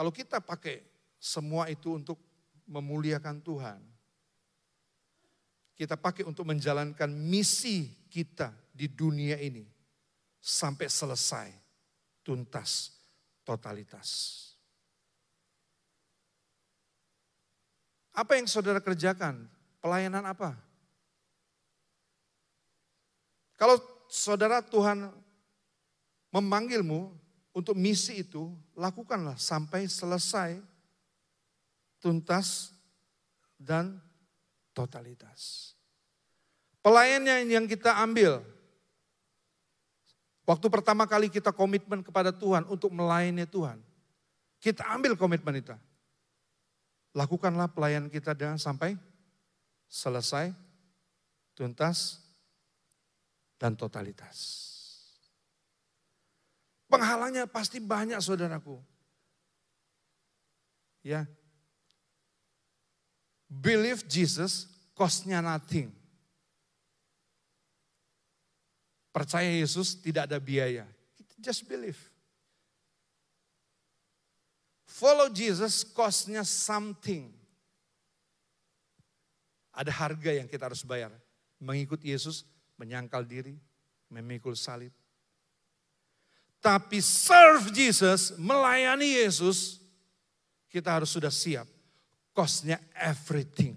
Kalau 0.01 0.09
kita 0.09 0.41
pakai 0.41 0.81
semua 1.21 1.69
itu 1.69 1.93
untuk 1.93 2.17
memuliakan 2.65 3.37
Tuhan, 3.45 3.85
kita 5.77 5.93
pakai 6.01 6.25
untuk 6.25 6.49
menjalankan 6.49 7.13
misi 7.13 8.09
kita 8.09 8.49
di 8.73 8.89
dunia 8.89 9.37
ini 9.37 9.61
sampai 10.41 10.89
selesai, 10.89 11.53
tuntas, 12.25 12.97
totalitas. 13.45 14.09
Apa 18.17 18.41
yang 18.41 18.49
saudara 18.49 18.81
kerjakan? 18.81 19.53
Pelayanan 19.85 20.25
apa? 20.25 20.57
Kalau 23.61 23.77
saudara 24.09 24.65
Tuhan 24.65 25.13
memanggilmu 26.33 27.13
untuk 27.51 27.75
misi 27.75 28.23
itu, 28.23 28.55
lakukanlah 28.79 29.35
sampai 29.35 29.91
selesai, 29.91 30.59
tuntas, 31.99 32.71
dan 33.59 33.99
totalitas. 34.73 35.75
Pelayanan 36.81 37.45
yang 37.45 37.67
kita 37.69 37.93
ambil, 38.01 38.41
waktu 40.49 40.67
pertama 40.73 41.05
kali 41.05 41.29
kita 41.29 41.53
komitmen 41.53 42.01
kepada 42.01 42.33
Tuhan 42.33 42.65
untuk 42.71 42.89
melayani 42.95 43.45
Tuhan, 43.45 43.83
kita 44.63 44.87
ambil 44.97 45.19
komitmen 45.19 45.61
itu. 45.61 45.75
Lakukanlah 47.11 47.67
pelayanan 47.75 48.09
kita 48.09 48.33
dengan 48.33 48.57
sampai 48.57 48.95
selesai, 49.91 50.55
tuntas, 51.59 52.23
dan 53.59 53.75
totalitas. 53.75 54.70
Penghalangnya 56.91 57.47
pasti 57.47 57.79
banyak 57.79 58.19
saudaraku. 58.19 58.83
Ya, 61.01 61.25
Believe 63.51 64.07
Jesus, 64.07 64.71
costnya 64.95 65.43
nothing. 65.43 65.91
Percaya 69.11 69.51
Yesus 69.51 69.99
tidak 69.99 70.31
ada 70.31 70.39
biaya. 70.39 70.87
Just 71.35 71.67
believe. 71.67 71.99
Follow 74.87 75.27
Jesus, 75.35 75.83
costnya 75.83 76.47
something. 76.47 77.35
Ada 79.75 79.91
harga 79.91 80.31
yang 80.31 80.47
kita 80.47 80.71
harus 80.71 80.87
bayar. 80.87 81.11
Mengikuti 81.59 82.15
Yesus, 82.15 82.47
menyangkal 82.79 83.27
diri, 83.27 83.59
memikul 84.07 84.55
salib. 84.55 84.95
Tapi 86.61 87.01
serve 87.01 87.73
Jesus, 87.73 88.37
melayani 88.37 89.17
Yesus, 89.25 89.81
kita 90.69 90.93
harus 91.01 91.09
sudah 91.09 91.33
siap 91.33 91.65
costnya 92.37 92.77
everything. 92.93 93.75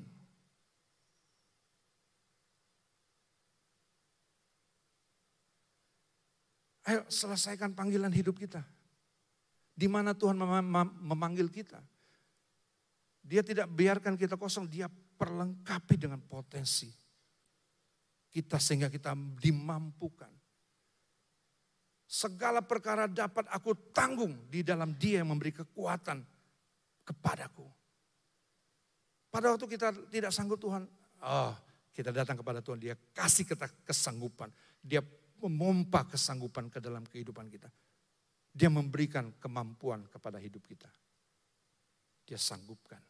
Ayo 6.84 7.08
selesaikan 7.08 7.72
panggilan 7.72 8.12
hidup 8.12 8.36
kita. 8.36 8.60
Di 9.74 9.88
mana 9.88 10.12
Tuhan 10.12 10.36
memanggil 11.00 11.48
kita. 11.48 11.80
Dia 13.24 13.40
tidak 13.40 13.72
biarkan 13.72 14.20
kita 14.20 14.36
kosong, 14.36 14.68
dia 14.68 14.92
perlengkapi 14.92 15.96
dengan 15.96 16.20
potensi. 16.20 16.92
Kita 18.28 18.60
sehingga 18.60 18.92
kita 18.92 19.16
dimampukan. 19.16 20.43
Segala 22.14 22.62
perkara 22.62 23.10
dapat 23.10 23.50
aku 23.50 23.74
tanggung 23.90 24.46
di 24.46 24.62
dalam 24.62 24.94
dia 24.94 25.26
yang 25.26 25.34
memberi 25.34 25.50
kekuatan 25.50 26.22
kepadaku. 27.02 27.66
Pada 29.34 29.50
waktu 29.50 29.66
kita 29.66 30.14
tidak 30.14 30.30
sanggup 30.30 30.62
Tuhan, 30.62 30.86
oh, 31.26 31.54
kita 31.90 32.14
datang 32.14 32.38
kepada 32.38 32.62
Tuhan, 32.62 32.78
dia 32.78 32.94
kasih 33.18 33.50
kita 33.50 33.66
kesanggupan. 33.82 34.54
Dia 34.78 35.02
memompa 35.42 36.06
kesanggupan 36.06 36.70
ke 36.70 36.78
dalam 36.78 37.02
kehidupan 37.02 37.50
kita. 37.50 37.74
Dia 38.54 38.70
memberikan 38.70 39.34
kemampuan 39.42 40.06
kepada 40.06 40.38
hidup 40.38 40.62
kita. 40.70 40.94
Dia 42.30 42.38
sanggupkan. 42.38 43.02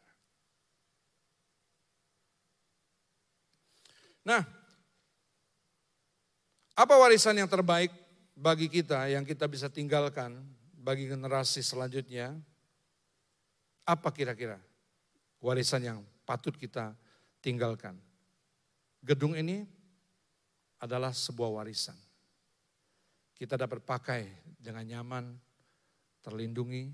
Nah, 4.23 4.47
apa 6.79 6.93
warisan 6.95 7.35
yang 7.35 7.51
terbaik 7.51 8.02
bagi 8.33 8.67
kita 8.69 9.09
yang 9.09 9.23
kita 9.23 9.45
bisa 9.45 9.69
tinggalkan 9.69 10.41
bagi 10.83 11.07
generasi 11.07 11.63
selanjutnya, 11.63 12.35
apa 13.87 14.09
kira-kira 14.11 14.59
warisan 15.39 15.81
yang 15.85 15.99
patut 16.27 16.57
kita 16.57 16.97
tinggalkan? 17.39 17.95
Gedung 19.03 19.37
ini 19.37 19.63
adalah 20.81 21.15
sebuah 21.15 21.63
warisan. 21.63 21.95
Kita 23.35 23.55
dapat 23.55 23.83
pakai 23.83 24.27
dengan 24.59 24.83
nyaman, 24.87 25.35
terlindungi. 26.23 26.91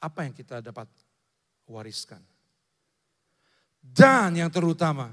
Apa 0.00 0.28
yang 0.28 0.36
kita 0.36 0.60
dapat 0.60 0.88
wariskan? 1.68 2.20
Dan 3.84 4.40
yang 4.40 4.48
terutama, 4.48 5.12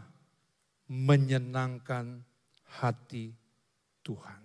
menyenangkan 0.88 2.24
hati 2.80 3.41
Tuhan. 4.12 4.42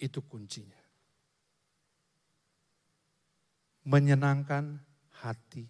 Itu 0.00 0.24
kuncinya. 0.24 0.80
Menyenangkan 3.84 4.80
hati 5.20 5.68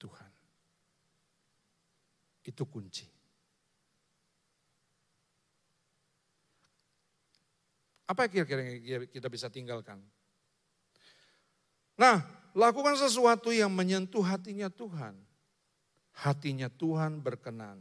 Tuhan. 0.00 0.32
Itu 2.48 2.64
kunci. 2.64 3.04
Apa 8.08 8.24
kira-kira 8.32 8.64
yang 8.64 9.04
kita 9.12 9.28
bisa 9.28 9.52
tinggalkan? 9.52 10.00
Nah, 12.00 12.24
lakukan 12.56 12.96
sesuatu 12.96 13.52
yang 13.52 13.68
menyentuh 13.68 14.24
hatinya 14.24 14.72
Tuhan. 14.72 15.12
Hatinya 16.16 16.72
Tuhan 16.72 17.20
berkenan. 17.20 17.76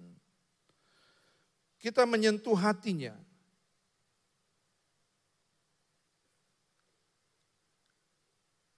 Kita 1.79 2.03
menyentuh 2.03 2.59
hatinya. 2.59 3.15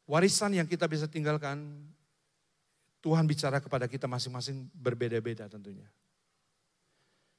Warisan 0.10 0.58
yang 0.58 0.66
kita 0.66 0.90
bisa 0.90 1.06
tinggalkan, 1.06 1.86
Tuhan 2.98 3.30
bicara 3.30 3.62
kepada 3.62 3.86
kita 3.86 4.10
masing-masing 4.10 4.66
berbeda-beda 4.74 5.46
tentunya. 5.46 5.86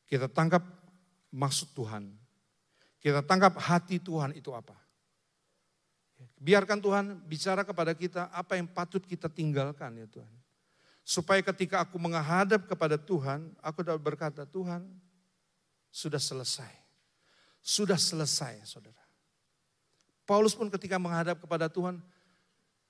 Kita 0.06 0.30
tangkap 0.30 0.62
maksud 1.34 1.74
Tuhan. 1.74 2.14
Kita 3.02 3.26
tangkap 3.26 3.58
hati 3.58 3.98
Tuhan 3.98 4.38
itu 4.38 4.54
apa. 4.54 4.78
Biarkan 6.38 6.78
Tuhan 6.78 7.04
bicara 7.26 7.66
kepada 7.66 7.90
kita 7.90 8.30
apa 8.30 8.54
yang 8.54 8.70
patut 8.70 9.02
kita 9.02 9.26
tinggalkan 9.26 9.98
ya 9.98 10.06
Tuhan. 10.06 10.34
Supaya 11.02 11.42
ketika 11.42 11.82
aku 11.82 11.98
menghadap 11.98 12.70
kepada 12.70 12.94
Tuhan, 12.94 13.50
aku 13.58 13.82
dapat 13.82 13.98
berkata, 13.98 14.46
Tuhan 14.46 14.86
sudah 15.90 16.22
selesai. 16.22 16.70
Sudah 17.58 17.98
selesai 17.98 18.62
saudara. 18.62 19.02
Paulus 20.22 20.54
pun 20.54 20.70
ketika 20.70 21.02
menghadap 21.02 21.42
kepada 21.42 21.66
Tuhan, 21.66 21.98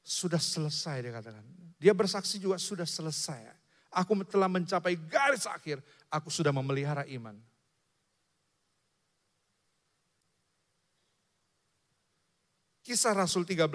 sudah 0.01 0.41
selesai 0.41 1.05
dia 1.05 1.13
katakan. 1.13 1.45
Dia 1.81 1.97
bersaksi 1.97 2.37
juga 2.37 2.61
sudah 2.61 2.85
selesai. 2.85 3.57
Aku 3.91 4.15
telah 4.29 4.47
mencapai 4.47 4.95
garis 4.95 5.49
akhir. 5.49 5.83
Aku 6.13 6.29
sudah 6.29 6.53
memelihara 6.53 7.07
iman. 7.11 7.35
Kisah 12.85 13.15
Rasul 13.15 13.47
13 13.47 13.71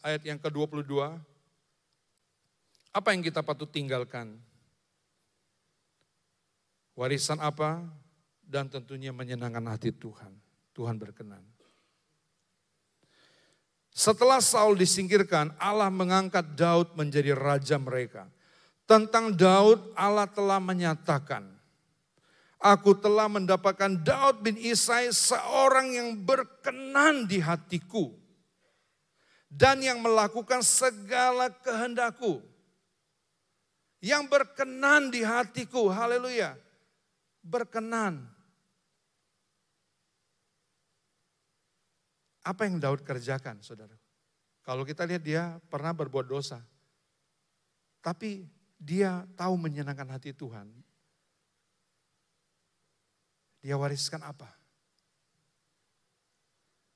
ayat 0.00 0.22
yang 0.22 0.38
ke-22. 0.38 0.94
Apa 2.90 3.08
yang 3.14 3.22
kita 3.22 3.42
patut 3.42 3.66
tinggalkan? 3.66 4.38
Warisan 6.94 7.42
apa? 7.42 7.82
Dan 8.46 8.70
tentunya 8.70 9.14
menyenangkan 9.14 9.62
hati 9.70 9.94
Tuhan. 9.94 10.34
Tuhan 10.74 10.98
berkenan. 10.98 11.42
Setelah 13.90 14.38
Saul 14.38 14.78
disingkirkan, 14.78 15.50
Allah 15.58 15.90
mengangkat 15.90 16.54
Daud 16.54 16.94
menjadi 16.94 17.34
raja 17.34 17.76
mereka. 17.76 18.30
Tentang 18.86 19.34
Daud, 19.34 19.94
Allah 19.94 20.26
telah 20.30 20.58
menyatakan, 20.62 21.46
Aku 22.60 22.92
telah 22.92 23.24
mendapatkan 23.24 23.96
Daud 24.04 24.44
bin 24.44 24.52
Isai 24.60 25.08
seorang 25.16 25.96
yang 25.96 26.12
berkenan 26.12 27.24
di 27.24 27.40
hatiku. 27.40 28.12
Dan 29.48 29.80
yang 29.80 30.04
melakukan 30.04 30.60
segala 30.60 31.48
kehendakku. 31.50 32.44
Yang 34.04 34.22
berkenan 34.28 35.08
di 35.08 35.24
hatiku, 35.24 35.88
haleluya. 35.88 36.54
Berkenan. 37.40 38.28
Apa 42.40 42.64
yang 42.64 42.80
Daud 42.80 43.04
kerjakan, 43.04 43.60
saudara? 43.60 43.92
Kalau 44.64 44.84
kita 44.84 45.04
lihat 45.04 45.20
dia 45.24 45.60
pernah 45.68 45.92
berbuat 45.92 46.28
dosa. 46.28 46.60
Tapi 48.00 48.48
dia 48.80 49.28
tahu 49.36 49.60
menyenangkan 49.60 50.08
hati 50.08 50.32
Tuhan. 50.32 50.68
Dia 53.60 53.76
wariskan 53.76 54.24
apa? 54.24 54.48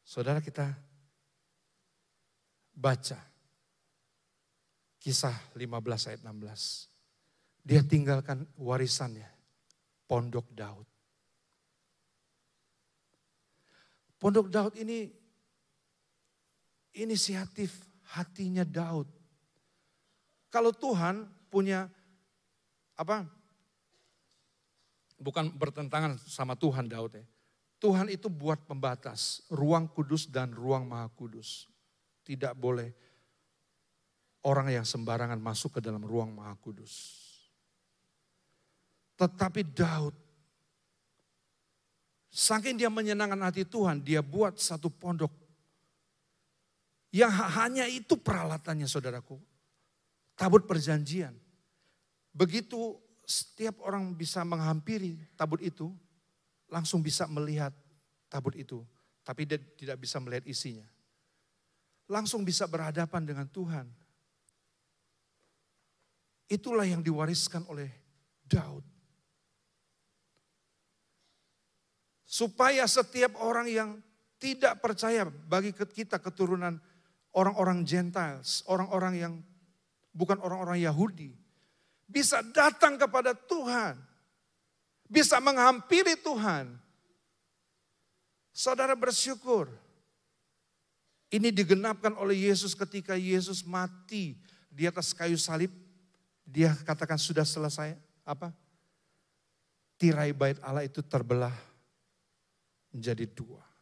Saudara 0.05 0.41
kita 0.41 0.73
baca 2.73 3.21
kisah 4.97 5.37
15 5.53 6.09
ayat 6.09 6.21
16. 6.25 6.89
Dia 7.65 7.81
tinggalkan 7.85 8.49
warisannya, 8.57 9.29
pondok 10.09 10.49
Daud. 10.57 10.89
Pondok 14.17 14.49
Daud 14.49 14.73
ini 14.81 15.24
inisiatif 16.95 17.75
hatinya 18.15 18.63
Daud. 18.63 19.11
Kalau 20.49 20.71
Tuhan 20.71 21.27
punya 21.51 21.91
apa? 22.95 23.27
Bukan 25.19 25.51
bertentangan 25.55 26.15
sama 26.23 26.55
Tuhan 26.55 26.87
Daud 26.87 27.19
ya. 27.19 27.27
Tuhan 27.83 28.09
itu 28.09 28.33
buat 28.33 28.65
pembatas, 28.65 29.45
ruang 29.53 29.85
kudus 29.91 30.31
dan 30.31 30.55
ruang 30.55 30.89
maha 30.89 31.11
kudus. 31.13 31.69
Tidak 32.25 32.57
boleh 32.57 32.89
orang 34.47 34.73
yang 34.73 34.87
sembarangan 34.89 35.37
masuk 35.37 35.77
ke 35.77 35.81
dalam 35.85 36.01
ruang 36.01 36.33
maha 36.33 36.57
kudus. 36.57 37.21
Tetapi 39.21 39.63
Daud, 39.69 40.17
saking 42.33 42.81
dia 42.81 42.89
menyenangkan 42.89 43.39
hati 43.45 43.69
Tuhan, 43.69 44.01
dia 44.01 44.25
buat 44.25 44.57
satu 44.57 44.89
pondok 44.89 45.44
yang 47.15 47.31
hanya 47.31 47.87
itu 47.87 48.19
peralatannya 48.19 48.91
saudaraku. 48.91 49.39
Tabut 50.35 50.67
perjanjian. 50.67 51.31
Begitu 52.35 52.99
setiap 53.23 53.79
orang 53.87 54.19
bisa 54.19 54.43
menghampiri 54.43 55.15
tabut 55.39 55.63
itu, 55.63 55.95
langsung 56.67 57.07
bisa 57.07 57.31
melihat 57.31 57.71
tabut 58.27 58.59
itu. 58.59 58.83
Tapi 59.23 59.47
dia 59.47 59.63
tidak 59.79 60.03
bisa 60.03 60.19
melihat 60.19 60.43
isinya. 60.51 60.91
Langsung 62.11 62.43
bisa 62.43 62.67
berhadapan 62.67 63.23
dengan 63.23 63.47
Tuhan. 63.47 63.87
Itulah 66.51 66.85
yang 66.85 66.99
diwariskan 66.99 67.63
oleh 67.71 67.95
Daud. 68.43 68.83
Supaya 72.27 72.91
setiap 72.91 73.39
orang 73.39 73.71
yang 73.71 73.91
tidak 74.43 74.83
percaya 74.83 75.31
bagi 75.31 75.71
kita 75.71 76.19
keturunan 76.19 76.83
orang-orang 77.35 77.83
Gentiles, 77.83 78.63
orang-orang 78.71 79.15
yang 79.19 79.35
bukan 80.15 80.39
orang-orang 80.39 80.81
Yahudi, 80.81 81.35
bisa 82.07 82.41
datang 82.41 82.95
kepada 82.95 83.35
Tuhan, 83.35 83.99
bisa 85.11 85.43
menghampiri 85.43 86.15
Tuhan. 86.23 86.71
Saudara 88.55 88.95
bersyukur, 88.95 89.67
ini 91.35 91.51
digenapkan 91.51 92.15
oleh 92.15 92.47
Yesus 92.47 92.79
ketika 92.79 93.19
Yesus 93.19 93.67
mati 93.67 94.39
di 94.71 94.87
atas 94.87 95.11
kayu 95.11 95.35
salib. 95.35 95.75
Dia 96.47 96.71
katakan 96.87 97.19
sudah 97.19 97.43
selesai 97.43 97.99
apa? 98.23 98.55
Tirai 99.99 100.31
bait 100.31 100.61
Allah 100.63 100.87
itu 100.87 101.03
terbelah 101.03 101.55
menjadi 102.95 103.27
dua. 103.27 103.74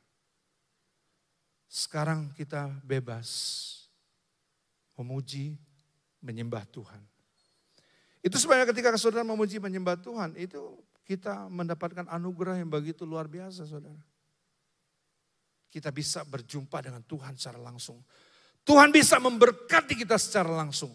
Sekarang 1.73 2.29
kita 2.37 2.69
bebas 2.85 3.33
memuji, 4.93 5.57
menyembah 6.21 6.69
Tuhan. 6.69 7.01
Itu 8.21 8.37
sebenarnya 8.37 8.69
ketika 8.77 8.93
saudara 9.01 9.25
memuji, 9.25 9.57
menyembah 9.57 9.97
Tuhan, 9.97 10.37
itu 10.37 10.77
kita 11.09 11.49
mendapatkan 11.49 12.05
anugerah 12.13 12.61
yang 12.61 12.69
begitu 12.69 13.09
luar 13.09 13.25
biasa 13.25 13.65
saudara. 13.65 14.05
Kita 15.73 15.89
bisa 15.89 16.29
berjumpa 16.29 16.77
dengan 16.85 17.01
Tuhan 17.09 17.41
secara 17.41 17.57
langsung. 17.57 18.05
Tuhan 18.69 18.93
bisa 18.93 19.17
memberkati 19.17 19.97
kita 19.97 20.21
secara 20.21 20.53
langsung. 20.53 20.93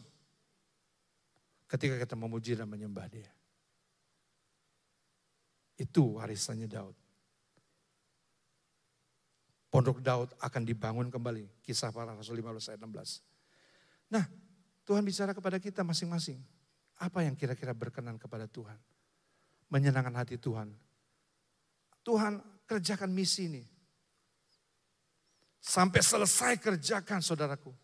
Ketika 1.65 1.97
kita 1.97 2.13
memuji 2.13 2.53
dan 2.53 2.69
menyembah 2.69 3.09
dia. 3.09 3.33
Itu 5.73 6.21
warisannya 6.21 6.69
Daud. 6.69 7.06
Pondok 9.67 9.99
Daud 9.99 10.31
akan 10.39 10.63
dibangun 10.63 11.11
kembali. 11.11 11.63
Kisah 11.63 11.91
para 11.91 12.15
Rasul 12.15 12.39
15 12.39 12.71
ayat 12.71 12.81
16. 12.81 13.19
Nah, 14.07 14.23
Tuhan 14.87 15.03
bicara 15.03 15.35
kepada 15.35 15.59
kita 15.59 15.83
masing-masing. 15.83 16.39
Apa 16.97 17.27
yang 17.27 17.35
kira-kira 17.35 17.75
berkenan 17.75 18.15
kepada 18.15 18.47
Tuhan? 18.47 18.79
Menyenangkan 19.67 20.15
hati 20.15 20.39
Tuhan. 20.39 20.71
Tuhan 22.07 22.39
kerjakan 22.63 23.11
misi 23.11 23.51
ini. 23.51 23.63
Sampai 25.59 25.99
selesai 25.99 26.55
kerjakan 26.63 27.19
saudaraku. 27.19 27.75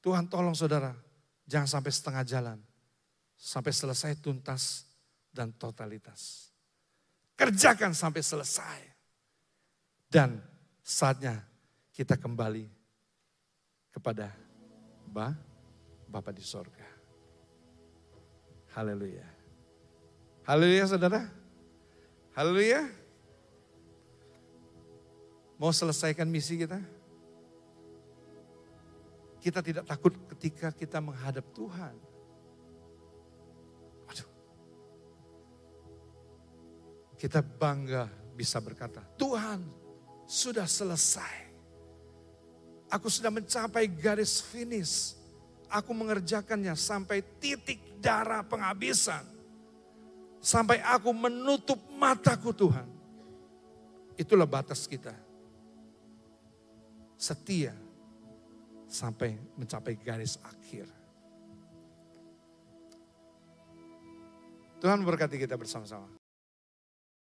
Tuhan 0.00 0.24
tolong 0.32 0.56
saudara, 0.56 0.96
jangan 1.44 1.68
sampai 1.68 1.92
setengah 1.92 2.24
jalan. 2.24 2.58
Sampai 3.36 3.76
selesai 3.76 4.16
tuntas 4.24 4.88
dan 5.28 5.52
totalitas. 5.52 6.50
Kerjakan 7.36 7.92
sampai 7.92 8.24
selesai. 8.24 8.80
Dan 10.08 10.40
saatnya 10.88 11.44
kita 11.92 12.16
kembali 12.16 12.64
kepada 13.92 14.32
ba, 15.04 15.36
Bapa 16.08 16.32
di 16.32 16.40
sorga. 16.40 16.88
Haleluya. 18.72 19.28
Haleluya 20.48 20.88
saudara. 20.88 21.28
Haleluya. 22.32 22.88
Mau 25.60 25.68
selesaikan 25.68 26.24
misi 26.24 26.56
kita? 26.56 26.80
Kita 29.44 29.60
tidak 29.60 29.84
takut 29.84 30.16
ketika 30.32 30.72
kita 30.72 31.04
menghadap 31.04 31.44
Tuhan. 31.52 31.92
Kita 37.18 37.42
bangga 37.42 38.06
bisa 38.38 38.62
berkata, 38.62 39.02
Tuhan 39.18 39.77
sudah 40.28 40.68
selesai. 40.68 41.48
Aku 42.92 43.08
sudah 43.08 43.32
mencapai 43.32 43.88
garis 43.88 44.44
finish. 44.44 45.16
Aku 45.72 45.96
mengerjakannya 45.96 46.76
sampai 46.76 47.24
titik 47.40 47.80
darah 48.00 48.44
penghabisan. 48.44 49.24
Sampai 50.44 50.84
aku 50.84 51.12
menutup 51.16 51.80
mataku 51.96 52.52
Tuhan. 52.52 52.86
Itulah 54.20 54.48
batas 54.48 54.84
kita 54.84 55.12
setia 57.18 57.74
sampai 58.86 59.34
mencapai 59.58 59.98
garis 59.98 60.38
akhir. 60.40 60.86
Tuhan 64.78 65.02
berkati 65.02 65.42
kita 65.42 65.58
bersama-sama. 65.58 66.17